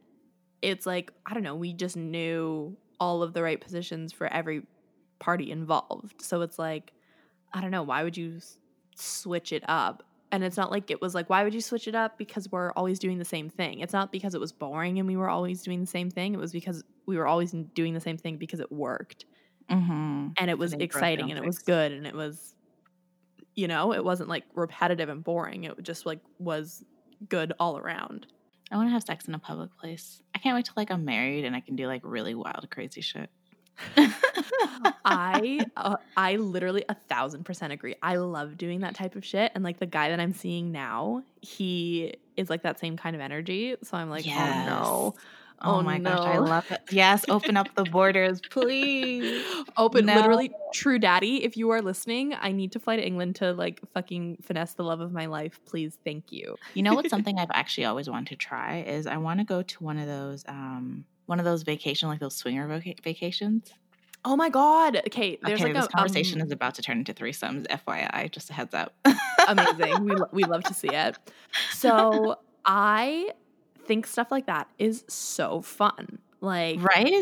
[0.66, 1.56] it's like I don't know.
[1.56, 4.64] We just knew all of the right positions for every
[5.20, 6.22] party involved.
[6.22, 6.92] So it's like
[7.54, 7.84] I don't know.
[7.84, 8.58] Why would you s-
[8.96, 10.04] switch it up?
[10.32, 12.18] And it's not like it was like, why would you switch it up?
[12.18, 13.80] Because we're always doing the same thing.
[13.80, 16.34] It's not because it was boring and we were always doing the same thing.
[16.34, 19.26] It was because we were always doing the same thing because it worked.
[19.70, 20.30] Mm-hmm.
[20.38, 22.56] And it was broke exciting and it was good and it was,
[23.56, 25.64] you know, it wasn't like repetitive and boring.
[25.64, 26.84] It just like was
[27.30, 28.28] good all around.
[28.72, 30.22] I want to have sex in a public place.
[30.34, 33.02] I can't wait till like I'm married and I can do like really wild, crazy
[33.02, 33.30] shit.
[35.06, 37.96] I uh, I literally a thousand percent agree.
[38.02, 41.24] I love doing that type of shit, and like the guy that I'm seeing now,
[41.42, 43.76] he is like that same kind of energy.
[43.84, 45.16] So I'm like, oh no,
[45.66, 46.80] Oh, Oh, my gosh, I love it.
[46.92, 49.44] Yes, open up the borders, please.
[49.78, 50.16] open No.
[50.16, 51.44] literally, true daddy.
[51.44, 54.84] If you are listening, I need to fly to England to like fucking finesse the
[54.84, 55.60] love of my life.
[55.66, 56.56] Please, thank you.
[56.74, 59.62] You know what's something I've actually always wanted to try is I want to go
[59.64, 63.74] to one of those um one of those vacation like those swinger vaca- vacations.
[64.24, 64.98] Oh my god.
[65.08, 67.68] Okay, there's okay, like this a conversation um, is about to turn into threesomes.
[67.68, 68.94] FYI, just a heads up.
[69.48, 70.04] amazing.
[70.04, 71.18] we lo- we love to see it.
[71.72, 73.30] So I
[73.86, 76.20] think stuff like that is so fun.
[76.42, 77.14] Like right?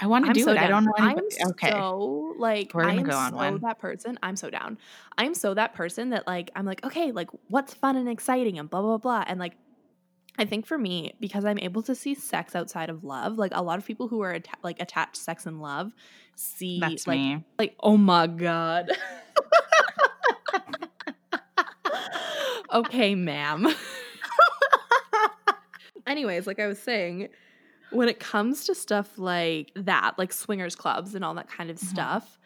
[0.00, 0.54] I want to I'm do so it.
[0.54, 0.64] down.
[0.64, 1.18] I don't know I'm
[1.50, 1.70] okay.
[1.70, 3.60] so like We're I gonna am go on so one.
[3.60, 4.18] that person.
[4.22, 4.78] I'm so down.
[5.16, 8.68] I'm so that person that like I'm like okay, like what's fun and exciting and
[8.68, 9.54] blah blah blah and like
[10.38, 13.38] I think for me because I'm able to see sex outside of love.
[13.38, 15.92] Like a lot of people who are atta- like attached sex and love
[16.34, 17.44] see That's like me.
[17.58, 18.90] like oh my god.
[22.72, 23.66] okay, ma'am.
[26.12, 27.28] Anyways, like I was saying,
[27.90, 31.78] when it comes to stuff like that, like swingers clubs and all that kind of
[31.82, 31.88] Mhm.
[31.90, 32.38] stuff,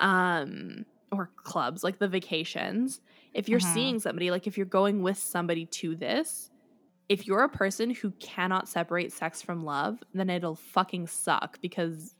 [0.00, 3.00] um, or clubs like the vacations,
[3.34, 3.60] if you're Mhm.
[3.60, 6.50] seeing somebody, like if you're going with somebody to this,
[7.08, 12.16] if you're a person who cannot separate sex from love, then it'll fucking suck because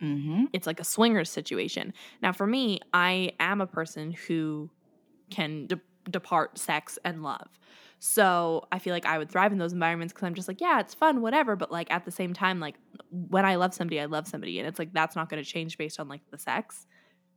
[0.00, 0.44] Mm-hmm.
[0.52, 1.94] it's like a swingers situation.
[2.20, 4.70] Now, for me, I am a person who
[5.30, 7.58] can de- depart sex and love.
[8.04, 10.80] So I feel like I would thrive in those environments because I'm just like, yeah,
[10.80, 11.54] it's fun, whatever.
[11.54, 12.74] But like at the same time, like
[13.10, 14.58] when I love somebody, I love somebody.
[14.58, 16.88] And it's like that's not going to change based on like the sex.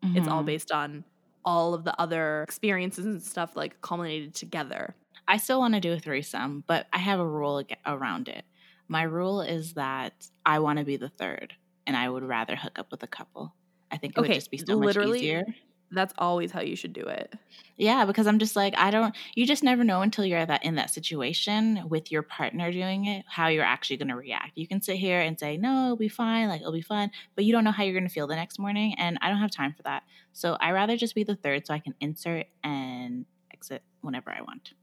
[0.01, 0.47] It's all Mhm.
[0.47, 1.03] based on
[1.45, 4.95] all of the other experiences and stuff like culminated together.
[5.27, 8.43] I still want to do a threesome, but I have a rule around it.
[8.87, 11.53] My rule is that I want to be the third,
[11.85, 13.53] and I would rather hook up with a couple.
[13.91, 15.43] I think it would just be so literally- much easier.
[15.91, 17.33] That's always how you should do it.
[17.77, 19.15] Yeah, because I'm just like I don't.
[19.35, 23.05] You just never know until you're at that in that situation with your partner doing
[23.05, 24.57] it how you're actually going to react.
[24.57, 27.45] You can sit here and say no, it'll be fine, like it'll be fun, but
[27.45, 29.51] you don't know how you're going to feel the next morning, and I don't have
[29.51, 30.03] time for that.
[30.33, 34.41] So I rather just be the third, so I can insert and exit whenever I
[34.41, 34.73] want.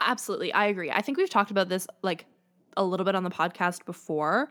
[0.00, 0.52] Absolutely.
[0.52, 0.90] I agree.
[0.90, 2.26] I think we've talked about this like
[2.76, 4.50] a little bit on the podcast before.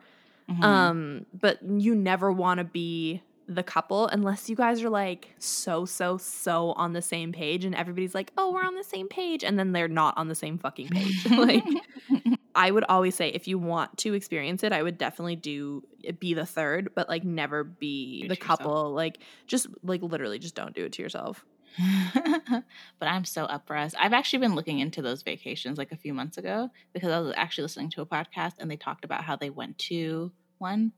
[0.50, 0.64] Mhm.
[0.64, 5.86] Um, but you never want to be the couple unless you guys are like so
[5.86, 9.44] so so on the same page and everybody's like, "Oh, we're on the same page."
[9.44, 11.26] And then they're not on the same fucking page.
[11.32, 11.64] like
[12.56, 16.14] I would always say if you want to experience it, I would definitely do uh,
[16.14, 18.60] be the third, but like never be Do the to yourself.
[18.60, 18.94] couple.
[18.94, 21.46] Like just like literally just don't do it to yourself.
[22.14, 23.94] but I'm so up for us.
[24.00, 27.34] I've actually been looking into those vacations like a few months ago because I was
[27.36, 30.94] actually listening to a podcast and they talked about how they went to one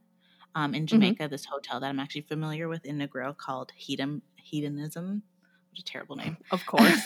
[0.57, 5.21] um, in Jamaica, this hotel that I'm actually familiar with in Negril called Hedon, Hedonism,
[5.69, 6.35] which is a terrible name.
[6.51, 6.99] Of course.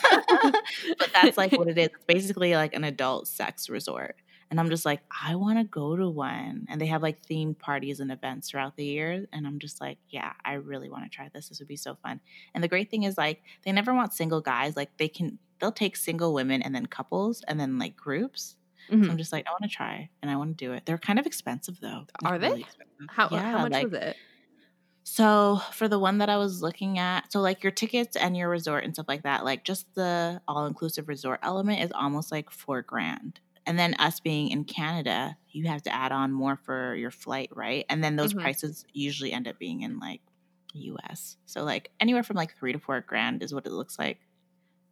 [0.98, 1.88] but that's like what it is.
[1.88, 4.16] It's basically like an adult sex resort.
[4.50, 6.66] And I'm just like, I want to go to one.
[6.70, 9.26] And they have like themed parties and events throughout the year.
[9.34, 11.50] And I'm just like, yeah, I really want to try this.
[11.50, 12.20] This would be so fun.
[12.54, 14.76] And the great thing is like they never want single guys.
[14.76, 18.56] Like they can they'll take single women and then couples and then like groups.
[18.90, 19.10] So Mhm.
[19.10, 20.84] I'm just like, I want to try and I want to do it.
[20.86, 22.02] They're kind of expensive though.
[22.02, 22.48] It's Are they?
[22.48, 22.66] really.
[23.08, 24.16] How, Yeah, how much like- was it?
[25.04, 28.48] so for the one that I was looking at, so like your tickets and your
[28.48, 32.50] resort and stuff like that, like just the all inclusive resort element is almost like
[32.50, 33.40] four grand.
[33.66, 37.50] And then us being in Canada, you have to add on more for your flight,
[37.54, 37.84] right?
[37.88, 38.42] And then those Mhm.
[38.42, 40.20] prices usually end up being in like
[40.74, 41.36] US.
[41.46, 44.18] So like anywhere from like three to four grand is what it looks like.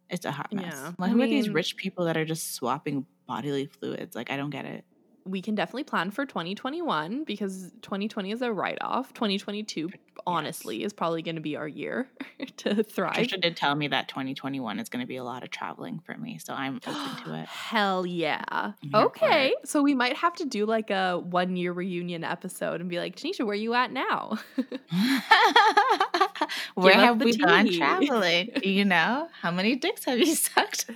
[0.09, 0.73] It's a hot mess.
[0.75, 0.91] Yeah.
[0.97, 4.15] Like I who are these rich people that are just swapping bodily fluids?
[4.15, 4.83] Like I don't get it.
[5.23, 9.13] we can definitely plan for 2021 because 2020 is a write off.
[9.13, 9.89] 2022,
[10.25, 12.09] honestly, is probably going to be our year
[12.57, 13.13] to thrive.
[13.13, 16.17] Trisha did tell me that 2021 is going to be a lot of traveling for
[16.17, 17.45] me, so I'm open to it.
[17.47, 18.73] Hell yeah.
[18.81, 19.53] Here Okay.
[19.63, 23.15] So we might have to do like a one year reunion episode and be like,
[23.15, 24.39] Tanisha, where are you at now?
[26.75, 27.77] Where have we gone tea.
[27.77, 28.49] traveling?
[28.63, 30.89] You know, how many dicks have you sucked?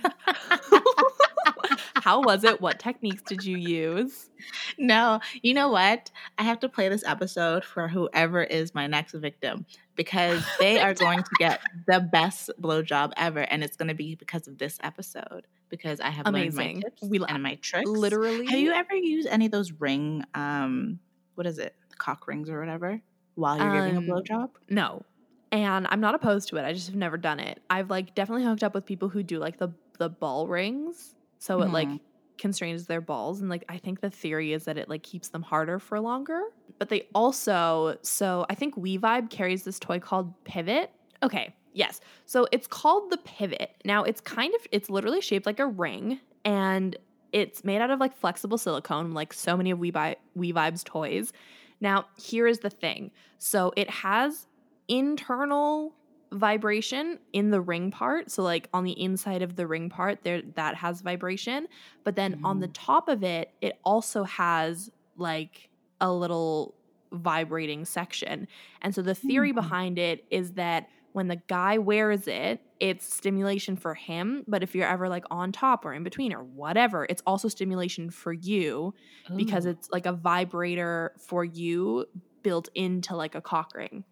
[1.96, 2.60] How was it?
[2.60, 4.30] What techniques did you use?
[4.78, 6.10] no, you know what?
[6.38, 10.94] I have to play this episode for whoever is my next victim because they are
[10.94, 14.78] going to get the best blowjob ever, and it's going to be because of this
[14.82, 15.46] episode.
[15.68, 16.58] Because I have Amazing.
[16.58, 17.90] learned my tips we and my tricks.
[17.90, 20.24] Literally, have you ever used any of those ring?
[20.34, 21.00] Um,
[21.34, 21.74] what is it?
[21.98, 23.00] Cock rings or whatever
[23.34, 24.50] while you're um, giving a um, blowjob?
[24.68, 25.02] No,
[25.50, 26.64] and I'm not opposed to it.
[26.64, 27.60] I just have never done it.
[27.68, 31.58] I've like definitely hooked up with people who do like the the ball rings, so
[31.58, 31.68] mm-hmm.
[31.68, 32.04] it like mm-hmm.
[32.38, 35.42] constrains their balls, and like I think the theory is that it like keeps them
[35.42, 36.42] harder for longer.
[36.78, 40.90] But they also, so I think We Vibe carries this toy called Pivot.
[41.22, 42.00] Okay, yes.
[42.26, 43.70] So it's called the Pivot.
[43.84, 46.96] Now it's kind of it's literally shaped like a ring, and
[47.32, 50.84] it's made out of like flexible silicone, like so many of We, Vibe, we Vibes
[50.84, 51.32] toys.
[51.80, 53.10] Now, here is the thing.
[53.38, 54.46] So it has
[54.88, 55.94] internal
[56.32, 60.42] vibration in the ring part so like on the inside of the ring part there
[60.54, 61.68] that has vibration
[62.04, 62.46] but then mm-hmm.
[62.46, 62.74] on the mm.
[62.74, 65.68] top of it it also has like
[66.00, 66.74] a little
[67.12, 68.48] vibrating section
[68.82, 69.60] and so the theory mm-hmm.
[69.60, 74.74] behind it is that when the guy wears it it's stimulation for him but if
[74.74, 78.92] you're ever like on top or in between or whatever it's also stimulation for you
[79.30, 79.36] Ooh.
[79.36, 82.04] because it's like a vibrator for you
[82.42, 84.04] built into like a cock ring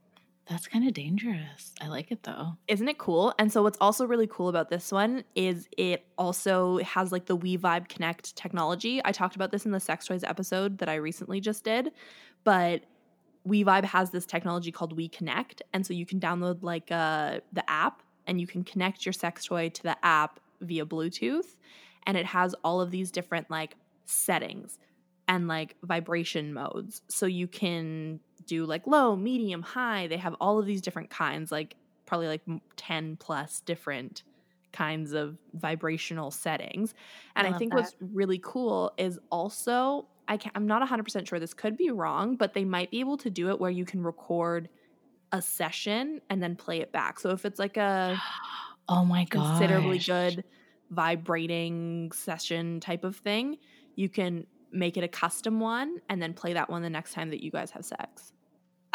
[0.47, 1.72] that's kind of dangerous.
[1.80, 2.57] I like it though.
[2.68, 3.34] Isn't it cool?
[3.38, 7.36] And so what's also really cool about this one is it also has like the
[7.36, 9.01] We Vibe Connect technology.
[9.05, 11.92] I talked about this in the sex toys episode that I recently just did,
[12.45, 12.82] but
[13.45, 17.40] We Vibe has this technology called We Connect, and so you can download like uh,
[17.53, 21.57] the app and you can connect your sex toy to the app via Bluetooth,
[22.07, 24.78] and it has all of these different like settings
[25.26, 27.01] and like vibration modes.
[27.09, 30.07] So you can do like low, medium, high.
[30.07, 31.76] They have all of these different kinds, like
[32.07, 32.42] probably like
[32.76, 34.22] 10 plus different
[34.72, 36.95] kinds of vibrational settings.
[37.36, 37.76] And I, I think that.
[37.76, 40.57] what's really cool is also I can't.
[40.57, 43.51] I'm not 100% sure this could be wrong, but they might be able to do
[43.51, 44.68] it where you can record
[45.32, 47.20] a session and then play it back.
[47.20, 48.20] So if it's like a
[48.88, 50.45] oh my god considerably good
[50.90, 53.59] vibrating session type of thing,
[53.97, 57.30] you can make it a custom one and then play that one the next time
[57.30, 58.34] that you guys have sex.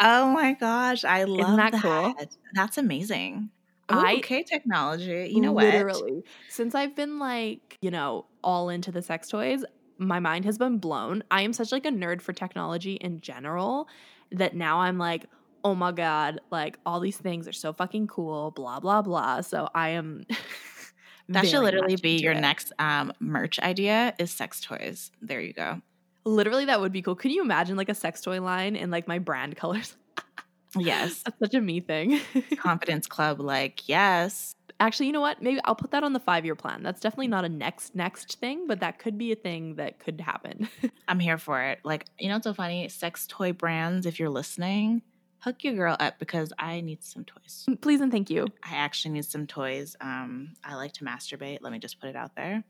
[0.00, 1.80] Oh my gosh, I love Isn't that, that.
[1.80, 2.14] cool.
[2.54, 3.50] That's amazing.
[3.92, 5.30] Ooh, I okay technology.
[5.34, 5.96] You know literally, what?
[5.96, 9.64] Literally, since I've been like, you know, all into the sex toys,
[9.98, 11.22] my mind has been blown.
[11.30, 13.88] I am such like a nerd for technology in general
[14.32, 15.26] that now I'm like,
[15.64, 19.40] oh my god, like all these things are so fucking cool, blah blah blah.
[19.42, 20.24] So I am
[21.28, 22.34] That should literally be your it.
[22.34, 25.10] next um, merch idea is sex toys.
[25.22, 25.80] There you go.
[26.24, 27.14] Literally, that would be cool.
[27.14, 29.96] Can you imagine like a sex toy line in like my brand colors?
[30.78, 31.22] yes.
[31.22, 32.20] That's such a me thing.
[32.58, 34.54] Confidence Club, like, yes.
[34.78, 35.42] Actually, you know what?
[35.42, 36.82] Maybe I'll put that on the five year plan.
[36.82, 40.20] That's definitely not a next next thing, but that could be a thing that could
[40.20, 40.68] happen.
[41.08, 41.80] I'm here for it.
[41.84, 42.88] Like, you know what's so funny?
[42.88, 45.02] Sex toy brands, if you're listening,
[45.40, 47.66] hook your girl up because I need some toys.
[47.68, 48.46] Mm, please and thank you.
[48.62, 49.96] I actually need some toys.
[50.00, 51.58] Um, I like to masturbate.
[51.60, 52.64] Let me just put it out there.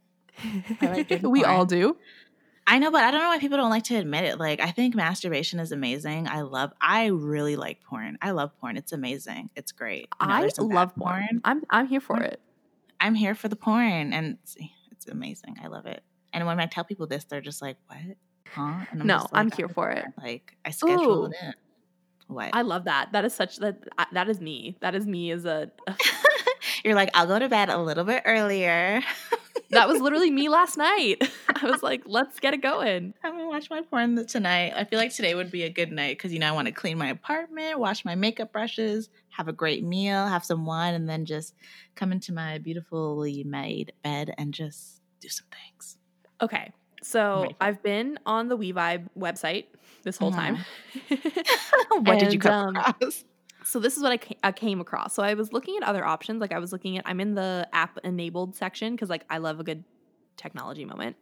[0.81, 1.97] I like we all do.
[2.71, 4.39] I know, but I don't know why people don't like to admit it.
[4.39, 6.29] Like, I think masturbation is amazing.
[6.29, 6.73] I love.
[6.81, 8.17] I really like porn.
[8.23, 8.77] I love porn.
[8.77, 9.51] It's amazing.
[9.57, 10.09] It's great.
[10.21, 11.19] I, I love porn.
[11.29, 11.41] porn.
[11.45, 12.27] I'm I'm here for mm.
[12.27, 12.41] it.
[13.01, 14.57] I'm here for the porn, and it's,
[14.93, 15.57] it's amazing.
[15.61, 16.05] I love it.
[16.33, 18.17] And when I tell people this, they're just like, "What?
[18.47, 20.05] Huh?" I'm no, like, I'm here for it.
[20.17, 21.27] Like, I schedule Ooh.
[21.27, 21.55] it in.
[22.29, 22.51] What?
[22.53, 23.11] I love that.
[23.11, 24.77] That is such that that is me.
[24.81, 25.73] That is me as a.
[26.85, 29.03] You're like, I'll go to bed a little bit earlier.
[29.71, 31.23] that was literally me last night.
[31.49, 33.15] I was like, let's get it going.
[33.23, 34.73] I'm gonna watch my porn tonight.
[34.75, 36.73] I feel like today would be a good night because you know I want to
[36.73, 41.09] clean my apartment, wash my makeup brushes, have a great meal, have some wine, and
[41.09, 41.55] then just
[41.95, 45.97] come into my beautifully made bed and just do some things.
[46.43, 46.73] Okay,
[47.03, 49.67] so I've been on the WeVibe website
[50.03, 50.59] this whole time.
[51.09, 52.01] Mm-hmm.
[52.05, 53.25] what and, did you come um, across?
[53.71, 55.15] So this is what I, I came across.
[55.15, 56.41] So I was looking at other options.
[56.41, 59.61] Like I was looking at, I'm in the app enabled section because like I love
[59.61, 59.85] a good
[60.37, 61.17] technology moment.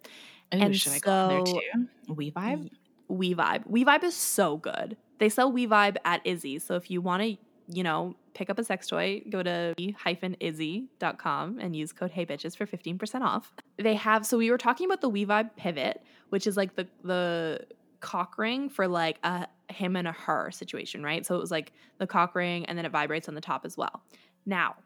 [0.54, 1.88] Ooh, and should so, I go there too?
[2.08, 2.70] WeVibe.
[3.10, 3.68] WeVibe.
[3.68, 4.96] WeVibe is so good.
[5.18, 6.58] They sell WeVibe at Izzy.
[6.58, 7.36] So if you want to,
[7.70, 12.56] you know, pick up a sex toy, go to hyphen izzy.com and use code HeyBitches
[12.56, 13.52] for 15% off.
[13.76, 17.66] They have, so we were talking about the WeVibe Pivot, which is like the, the
[18.00, 21.24] cock ring for like a him and a her situation, right?
[21.24, 23.76] So it was like the cock ring and then it vibrates on the top as
[23.76, 24.02] well.
[24.46, 24.76] Now,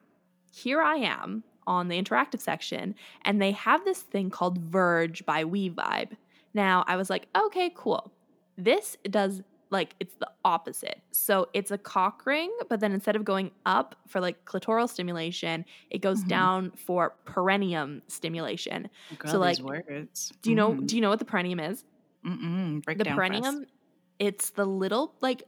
[0.51, 5.45] here I am on the interactive section and they have this thing called Verge by
[5.45, 6.17] We Vibe.
[6.55, 8.13] Now, I was like, okay, cool.
[8.59, 11.01] This does like it's the opposite.
[11.13, 15.65] So it's a cock ring, but then instead of going up for like clitoral stimulation,
[15.91, 16.29] it goes mm-hmm.
[16.29, 18.91] down for perineum stimulation.
[19.19, 20.33] Girl, so like words.
[20.43, 20.87] Do you know mm-hmm.
[20.87, 21.85] do you know what the perineum is?
[22.25, 22.85] Mm-mm.
[22.85, 23.67] Break the down perineum,
[24.23, 25.43] it's the little like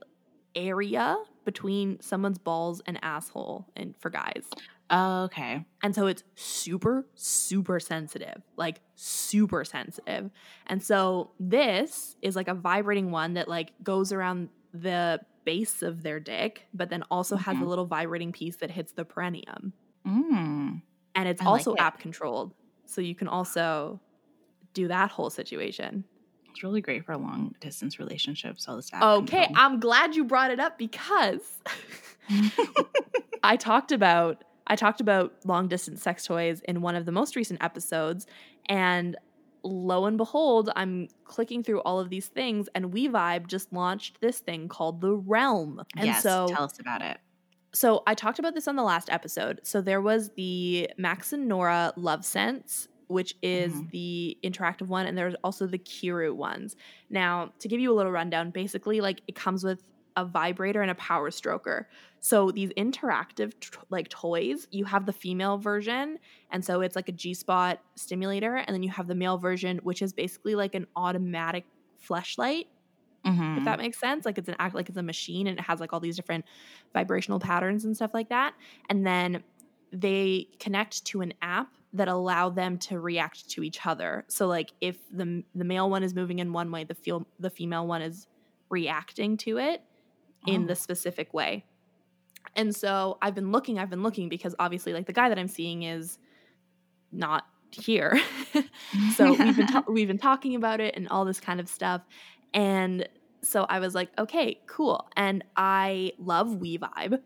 [0.53, 1.15] area
[1.45, 4.45] between someone's balls and asshole and for guys.
[4.89, 5.65] Oh, okay.
[5.81, 10.29] And so it's super, super sensitive, like super sensitive.
[10.67, 16.03] And so this is like a vibrating one that like goes around the base of
[16.03, 17.67] their dick, but then also has a Mhm.
[17.67, 19.71] little vibrating piece that hits the perineum.
[20.05, 20.81] Mm.
[21.15, 21.79] And it's I like also it.
[21.79, 22.53] app controlled.
[22.85, 24.01] So you can also
[24.73, 26.03] do that whole situation.
[26.55, 28.65] It's really great for long distance relationships.
[28.69, 28.89] All this.
[28.93, 29.51] Okay.
[29.55, 31.41] I'm glad you brought it up because
[33.43, 37.35] I talked about I talked about long distance sex toys in one of the most
[37.35, 38.25] recent episodes
[38.69, 39.17] and
[39.63, 44.39] lo and behold, I'm clicking through all of these things and WeVibe just launched this
[44.39, 45.83] thing called the Realm.
[45.97, 46.23] And yes.
[46.23, 47.17] so tell us about it.
[47.73, 49.59] so I talked about this on the last episode.
[49.63, 53.91] So there was the Max and Nora Lovense, which is Mhm.
[53.91, 56.75] the interactive one, and there's also the Kiiroo ones.
[57.09, 59.83] Now, to give you a little rundown, basically, like it comes with
[60.17, 61.85] a vibrator and a power stroker.
[62.21, 66.17] So these interactive t- like toys, you have the female version,
[66.49, 69.77] and so it's like a G spot stimulator, and then you have the male version,
[69.83, 71.65] which is basically like an automatic
[72.01, 72.65] fleshlight
[73.25, 73.55] Mhm.
[73.55, 74.25] if that makes sense.
[74.25, 76.45] Like it's an act like it's a machine and it has like all these different
[76.93, 78.53] vibrational patterns and stuff like that.
[78.89, 79.43] And then
[79.91, 84.25] they connect to an app that allow them to react to each other.
[84.27, 87.49] So like if the the male one is moving in one way, the feel the
[87.49, 88.27] female one is
[88.69, 89.81] reacting to it
[90.47, 90.67] in Oh.
[90.67, 91.65] the specific way.
[92.55, 95.47] And so I've been looking, I've been looking because obviously like the guy that I'm
[95.47, 96.19] seeing is
[97.11, 98.17] not here.
[99.15, 102.01] so we've been ta- we've been talking about it and all this kind of stuff
[102.53, 103.07] and
[103.41, 107.19] so i was like okay cool and i love wevibe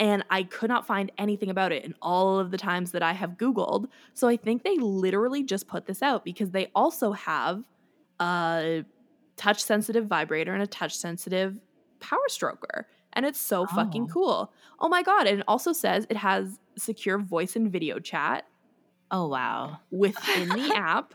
[0.00, 3.12] and i could not find anything about it in all of the times that i
[3.12, 7.62] have googled so i think they literally just put this out because they also have
[8.20, 8.84] a
[9.36, 11.56] touch sensitive vibrator and a touch sensitive
[12.00, 14.12] power stroker and it's so fucking Oh.
[14.12, 18.46] cool oh my god and it also says it has secure voice and video chat
[19.10, 19.78] oh wow.
[19.90, 21.14] within the app.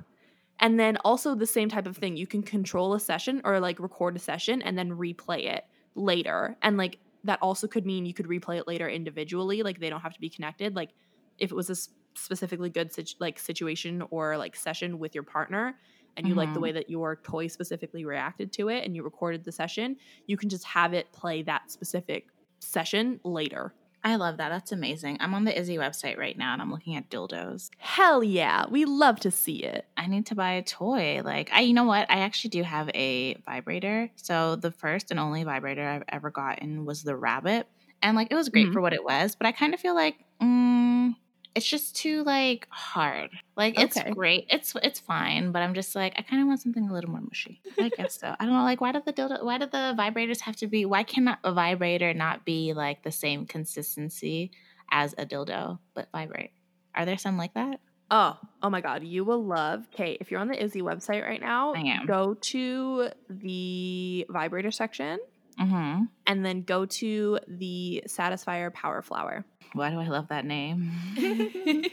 [0.60, 2.16] And then also the same type of thing.
[2.16, 5.66] You can control a session or like record a session and then replay it
[5.96, 6.56] later.
[6.62, 9.64] And like that also could mean you could replay it later individually.
[9.64, 10.76] Like they don't have to be connected.
[10.76, 10.92] Like
[11.38, 11.76] if it was a
[12.18, 15.78] specifically good situ- like situation or like session with your partner
[16.18, 16.64] and you like the mm-hmm.
[16.64, 19.98] way that your toy specifically reacted to it and you recorded the session,
[20.28, 22.28] you can just have it play that specific
[22.60, 23.74] session later.
[24.06, 24.50] I love that.
[24.50, 25.18] That's amazing.
[25.20, 27.72] I'm on the Izzy website right now and I'm looking at dildos.
[27.80, 28.66] Hell yeah.
[28.70, 29.88] We love to see it.
[29.98, 31.22] I need to buy a toy.
[31.26, 32.10] Like, I, you know what?
[32.12, 34.12] I actually do have a vibrator.
[34.16, 37.68] So the first and only vibrator I've ever gotten was the Rabbit,
[38.04, 38.74] and like it was great Mhm.
[38.74, 39.36] for what it was.
[39.36, 41.16] But I kind of feel like, mm,
[41.56, 43.32] it's just too like hard.
[43.56, 44.12] Like it's Okay.
[44.12, 44.46] great.
[44.50, 47.22] It's it's fine, but I'm just like I kind of want something a little more
[47.22, 47.62] mushy.
[47.80, 48.36] I guess so.
[48.40, 48.64] I don't know.
[48.64, 49.44] Like, why did the dildo?
[49.44, 50.86] Why did the vibrators have to be?
[50.86, 54.52] Why cannot a vibrator not be like the same consistency
[54.92, 56.52] as a dildo but vibrate?
[56.94, 57.80] Are there some like that?
[58.12, 59.04] Oh, oh my God.
[59.04, 59.88] You will love.
[59.94, 62.06] Okay, if you're on the Izzy website right now, I am.
[62.06, 65.20] go to the vibrator section
[65.60, 66.04] Mm-hmm.
[66.28, 69.46] and then go to the Satisfyer Power Flower.
[69.74, 70.92] Why do I love that name?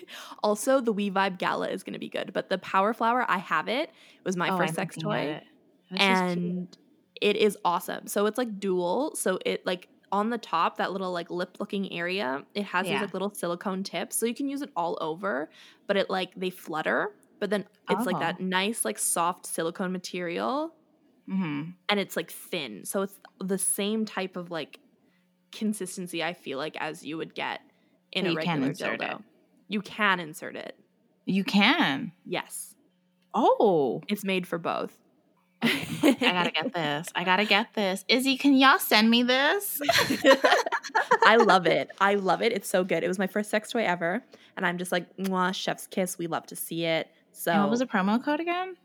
[0.43, 3.39] also, the We Vibe Gala is going to be good, but the Power Flower, I
[3.39, 3.89] have it.
[3.91, 5.17] It was my Oh, first I'm sex toy.
[5.19, 5.45] it.
[5.91, 6.39] That's just cute.
[6.49, 6.79] and
[7.21, 8.07] it is awesome.
[8.07, 9.15] So it's like dual.
[9.15, 13.01] So it like on the top, that little like lip looking area, it has these
[13.01, 14.17] like little silicone tips.
[14.17, 15.51] So you can use it all over,
[15.87, 18.21] but it like they flutter, but then it's like Oh.
[18.21, 20.75] that nice, like soft silicone material
[21.29, 21.75] Mhm.
[21.89, 22.85] and it's like thin.
[22.85, 24.81] So it's the same type of like
[25.53, 27.61] consistency I feel like as you would get
[28.13, 29.17] in a regular dildo.
[29.19, 29.25] it.
[29.69, 30.77] You can insert it.
[31.25, 32.13] You can.
[32.27, 32.75] Yes.
[33.35, 34.97] Oh, It's made for both.
[35.63, 37.09] I gotta get this.
[37.15, 38.05] I gotta get this.
[38.09, 39.81] Izzy, can y'all send me this?
[41.25, 41.89] I love it.
[42.01, 42.53] I love it.
[42.53, 43.05] It's so good.
[43.05, 44.23] It was my first sex toy ever,
[44.57, 46.19] and I'm just like, Mwah, chef's kiss.
[46.19, 47.09] We love to see it.
[47.33, 48.77] So, And what was the promo code again?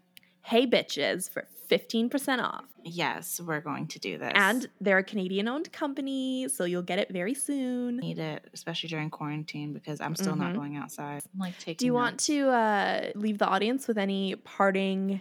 [0.47, 2.63] Hey bitches for 15% off.
[2.83, 4.31] Yes, we're going to do this.
[4.33, 7.97] And they're a Canadian owned company, so you'll get it very soon.
[7.97, 10.55] need it, especially during quarantine, because I'm still not Mhm.
[10.55, 11.23] going outside.
[11.33, 11.75] I'm like taking.
[11.79, 15.19] Do you want to uh, leave the audience with any parting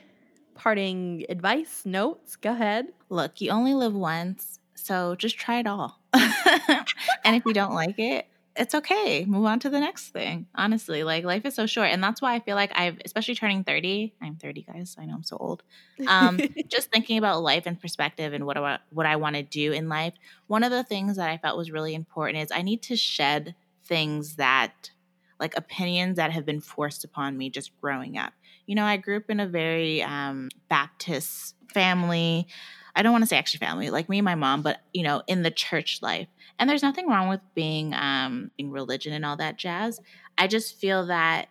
[0.54, 2.36] parting advice, notes?
[2.36, 2.86] Go ahead.
[3.10, 6.00] Look, you only live once, so just try it all.
[6.14, 8.26] and if you don't like it,
[8.56, 9.24] it's okay.
[9.26, 10.46] Move on to the next thing.
[10.54, 13.64] Honestly, like life is so short, and that's why I feel like I've, especially turning
[13.64, 14.14] thirty.
[14.20, 14.94] I'm thirty, guys.
[14.96, 15.62] So I know I'm so old.
[16.06, 19.72] Um, just thinking about life and perspective and what I, what I want to do
[19.72, 20.14] in life.
[20.46, 23.54] One of the things that I felt was really important is I need to shed
[23.84, 24.90] things that,
[25.38, 28.32] like opinions that have been forced upon me just growing up.
[28.66, 32.48] You know, I grew up in a very um, Baptist family.
[32.96, 35.22] I don't want to say extra family, like me and my mom, but you know,
[35.28, 36.28] in the church life.
[36.58, 40.00] And there's nothing wrong with being um being religion and all that jazz.
[40.38, 41.48] I just feel that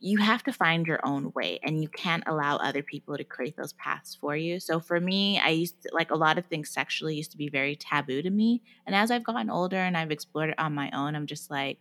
[0.00, 3.56] you have to find your own way and you can't allow other people to create
[3.56, 4.58] those paths for you.
[4.58, 7.48] So for me, I used to, like a lot of things sexually used to be
[7.48, 8.62] very taboo to me.
[8.86, 11.78] And as I've gotten older and I've explored it on my own, I'm just like,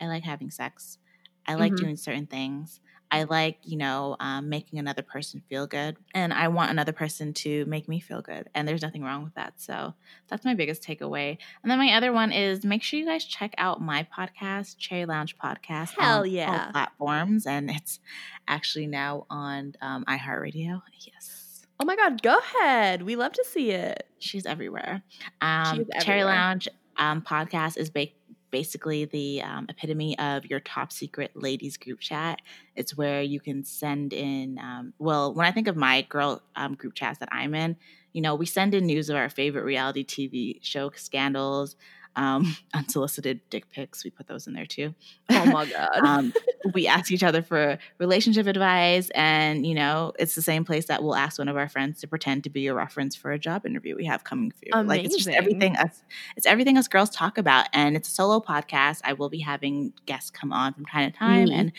[0.00, 0.98] I like having sex.
[1.46, 1.76] I like Mhm.
[1.76, 2.80] doing certain things.
[3.12, 5.98] I like, you know, um, making another person feel good.
[6.14, 8.48] And I want another person to make me feel good.
[8.54, 9.60] And there's nothing wrong with that.
[9.60, 9.92] So
[10.28, 11.36] that's my biggest takeaway.
[11.62, 15.04] And then my other one is make sure you guys check out my podcast, Cherry
[15.04, 15.90] Lounge Podcast.
[15.90, 16.70] Hell on all yeah.
[16.70, 17.46] platforms.
[17.46, 18.00] And it's
[18.48, 20.80] actually now on um, iHeartRadio.
[21.00, 21.66] Yes.
[21.78, 23.02] Oh my God, go ahead.
[23.02, 24.06] We love to see it.
[24.20, 25.02] She's everywhere.
[25.42, 26.24] Um, is Cherry.
[26.24, 28.08] Lounge um, podcast is ba-
[28.52, 32.40] basically the um, epitome of your top secret ladies group chat.
[32.76, 36.74] It's where you can send in, um, well, when I think of my girl um,
[36.74, 37.76] group chats that I'm in,
[38.12, 41.74] you know, we send in news of our favorite reality TV show scandals,
[42.16, 44.04] um, unsolicited dick pics.
[44.04, 44.94] We put those in there too.
[45.30, 45.98] Oh my God.
[46.04, 46.32] um,
[46.74, 51.02] we ask each other for relationship advice and you know it's the same place that
[51.02, 53.66] we'll ask one of our friends to pretend to be a reference for a job
[53.66, 56.02] interview we have coming for you like it's just everything us
[56.36, 59.92] it's everything us girls talk about and it's a solo podcast i will be having
[60.06, 61.54] guests come on from time to time Me.
[61.54, 61.72] and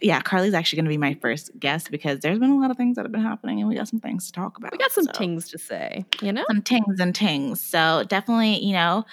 [0.00, 2.76] yeah carly's actually going to be my first guest because there's been a lot of
[2.76, 4.92] things that have been happening and we got some things to talk about we got
[4.92, 6.44] some so things to say, you know?
[6.48, 7.60] some tings and tings.
[7.60, 9.04] So definitely, you know,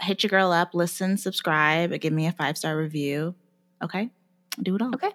[0.00, 3.34] hit your girl up, listen, subscribe, give me a five star review.
[3.82, 4.10] Okay,
[4.62, 4.94] do it all.
[4.94, 5.10] Okay.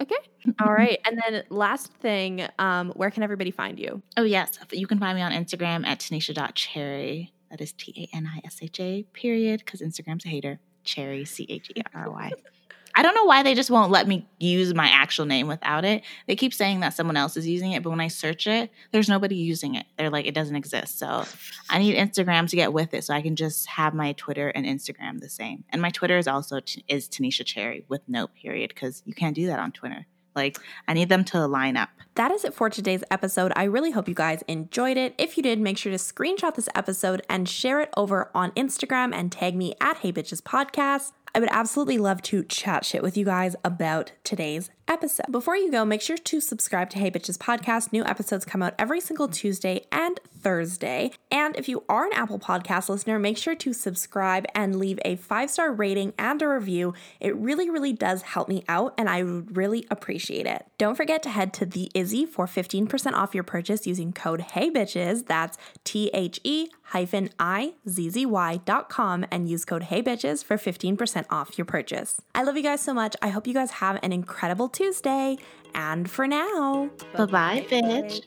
[0.00, 0.16] Okay.
[0.60, 0.98] All right.
[1.06, 4.02] And then last thing, um, where can everybody find you?
[4.16, 7.32] Oh yes, you can find me on Instagram at tanisha.cherry.
[7.50, 9.04] That is T A N I S H A.
[9.12, 9.62] Period.
[9.64, 10.58] Because Instagram's a hater.
[10.84, 12.32] Cherry C H E R Y.
[12.96, 16.02] I don't know why they just won't let me use my actual name without it.
[16.26, 19.08] They keep saying that someone else is using it, but when I search it, there's
[19.08, 19.84] nobody using it.
[19.98, 20.98] They're like, it doesn't exist.
[20.98, 21.24] So
[21.68, 24.64] I need Instagram to get with it so I can just have my Twitter and
[24.64, 25.64] Instagram the same.
[25.68, 29.46] And my Twitter is also is Tanisha Cherry with no period because you can't do
[29.48, 30.06] that on Twitter.
[30.34, 31.90] Like I need them to line up.
[32.14, 33.52] That is it for today's episode.
[33.56, 35.14] I really hope you guys enjoyed it.
[35.18, 39.14] If you did, make sure to screenshot this episode and share it over on Instagram
[39.14, 41.12] and tag me at Hey Bitches Podcast.
[41.36, 45.26] I would absolutely love to chat shit with you guys about today's episode.
[45.30, 47.92] Before you go, make sure to subscribe to Hey Bitches Podcast.
[47.92, 51.10] New episodes come out every single Tuesday and Thursday.
[51.30, 55.16] And if you are an Apple Podcast listener, make sure to subscribe and leave a
[55.16, 56.94] five star rating and a review.
[57.20, 60.66] It really, really does help me out, and I would really appreciate it.
[60.78, 64.70] Don't forget to head to the Izzy for 15% off your purchase using code Hey
[64.70, 65.26] Bitches.
[65.26, 70.02] That's T H E hyphen I Z Z Y dot com and use code Hey
[70.02, 72.20] Bitches for 15% off your purchase.
[72.34, 73.16] I love you guys so much.
[73.20, 75.38] I hope you guys have an incredible Tuesday.
[75.74, 78.22] And for now, Bye bye, bitch.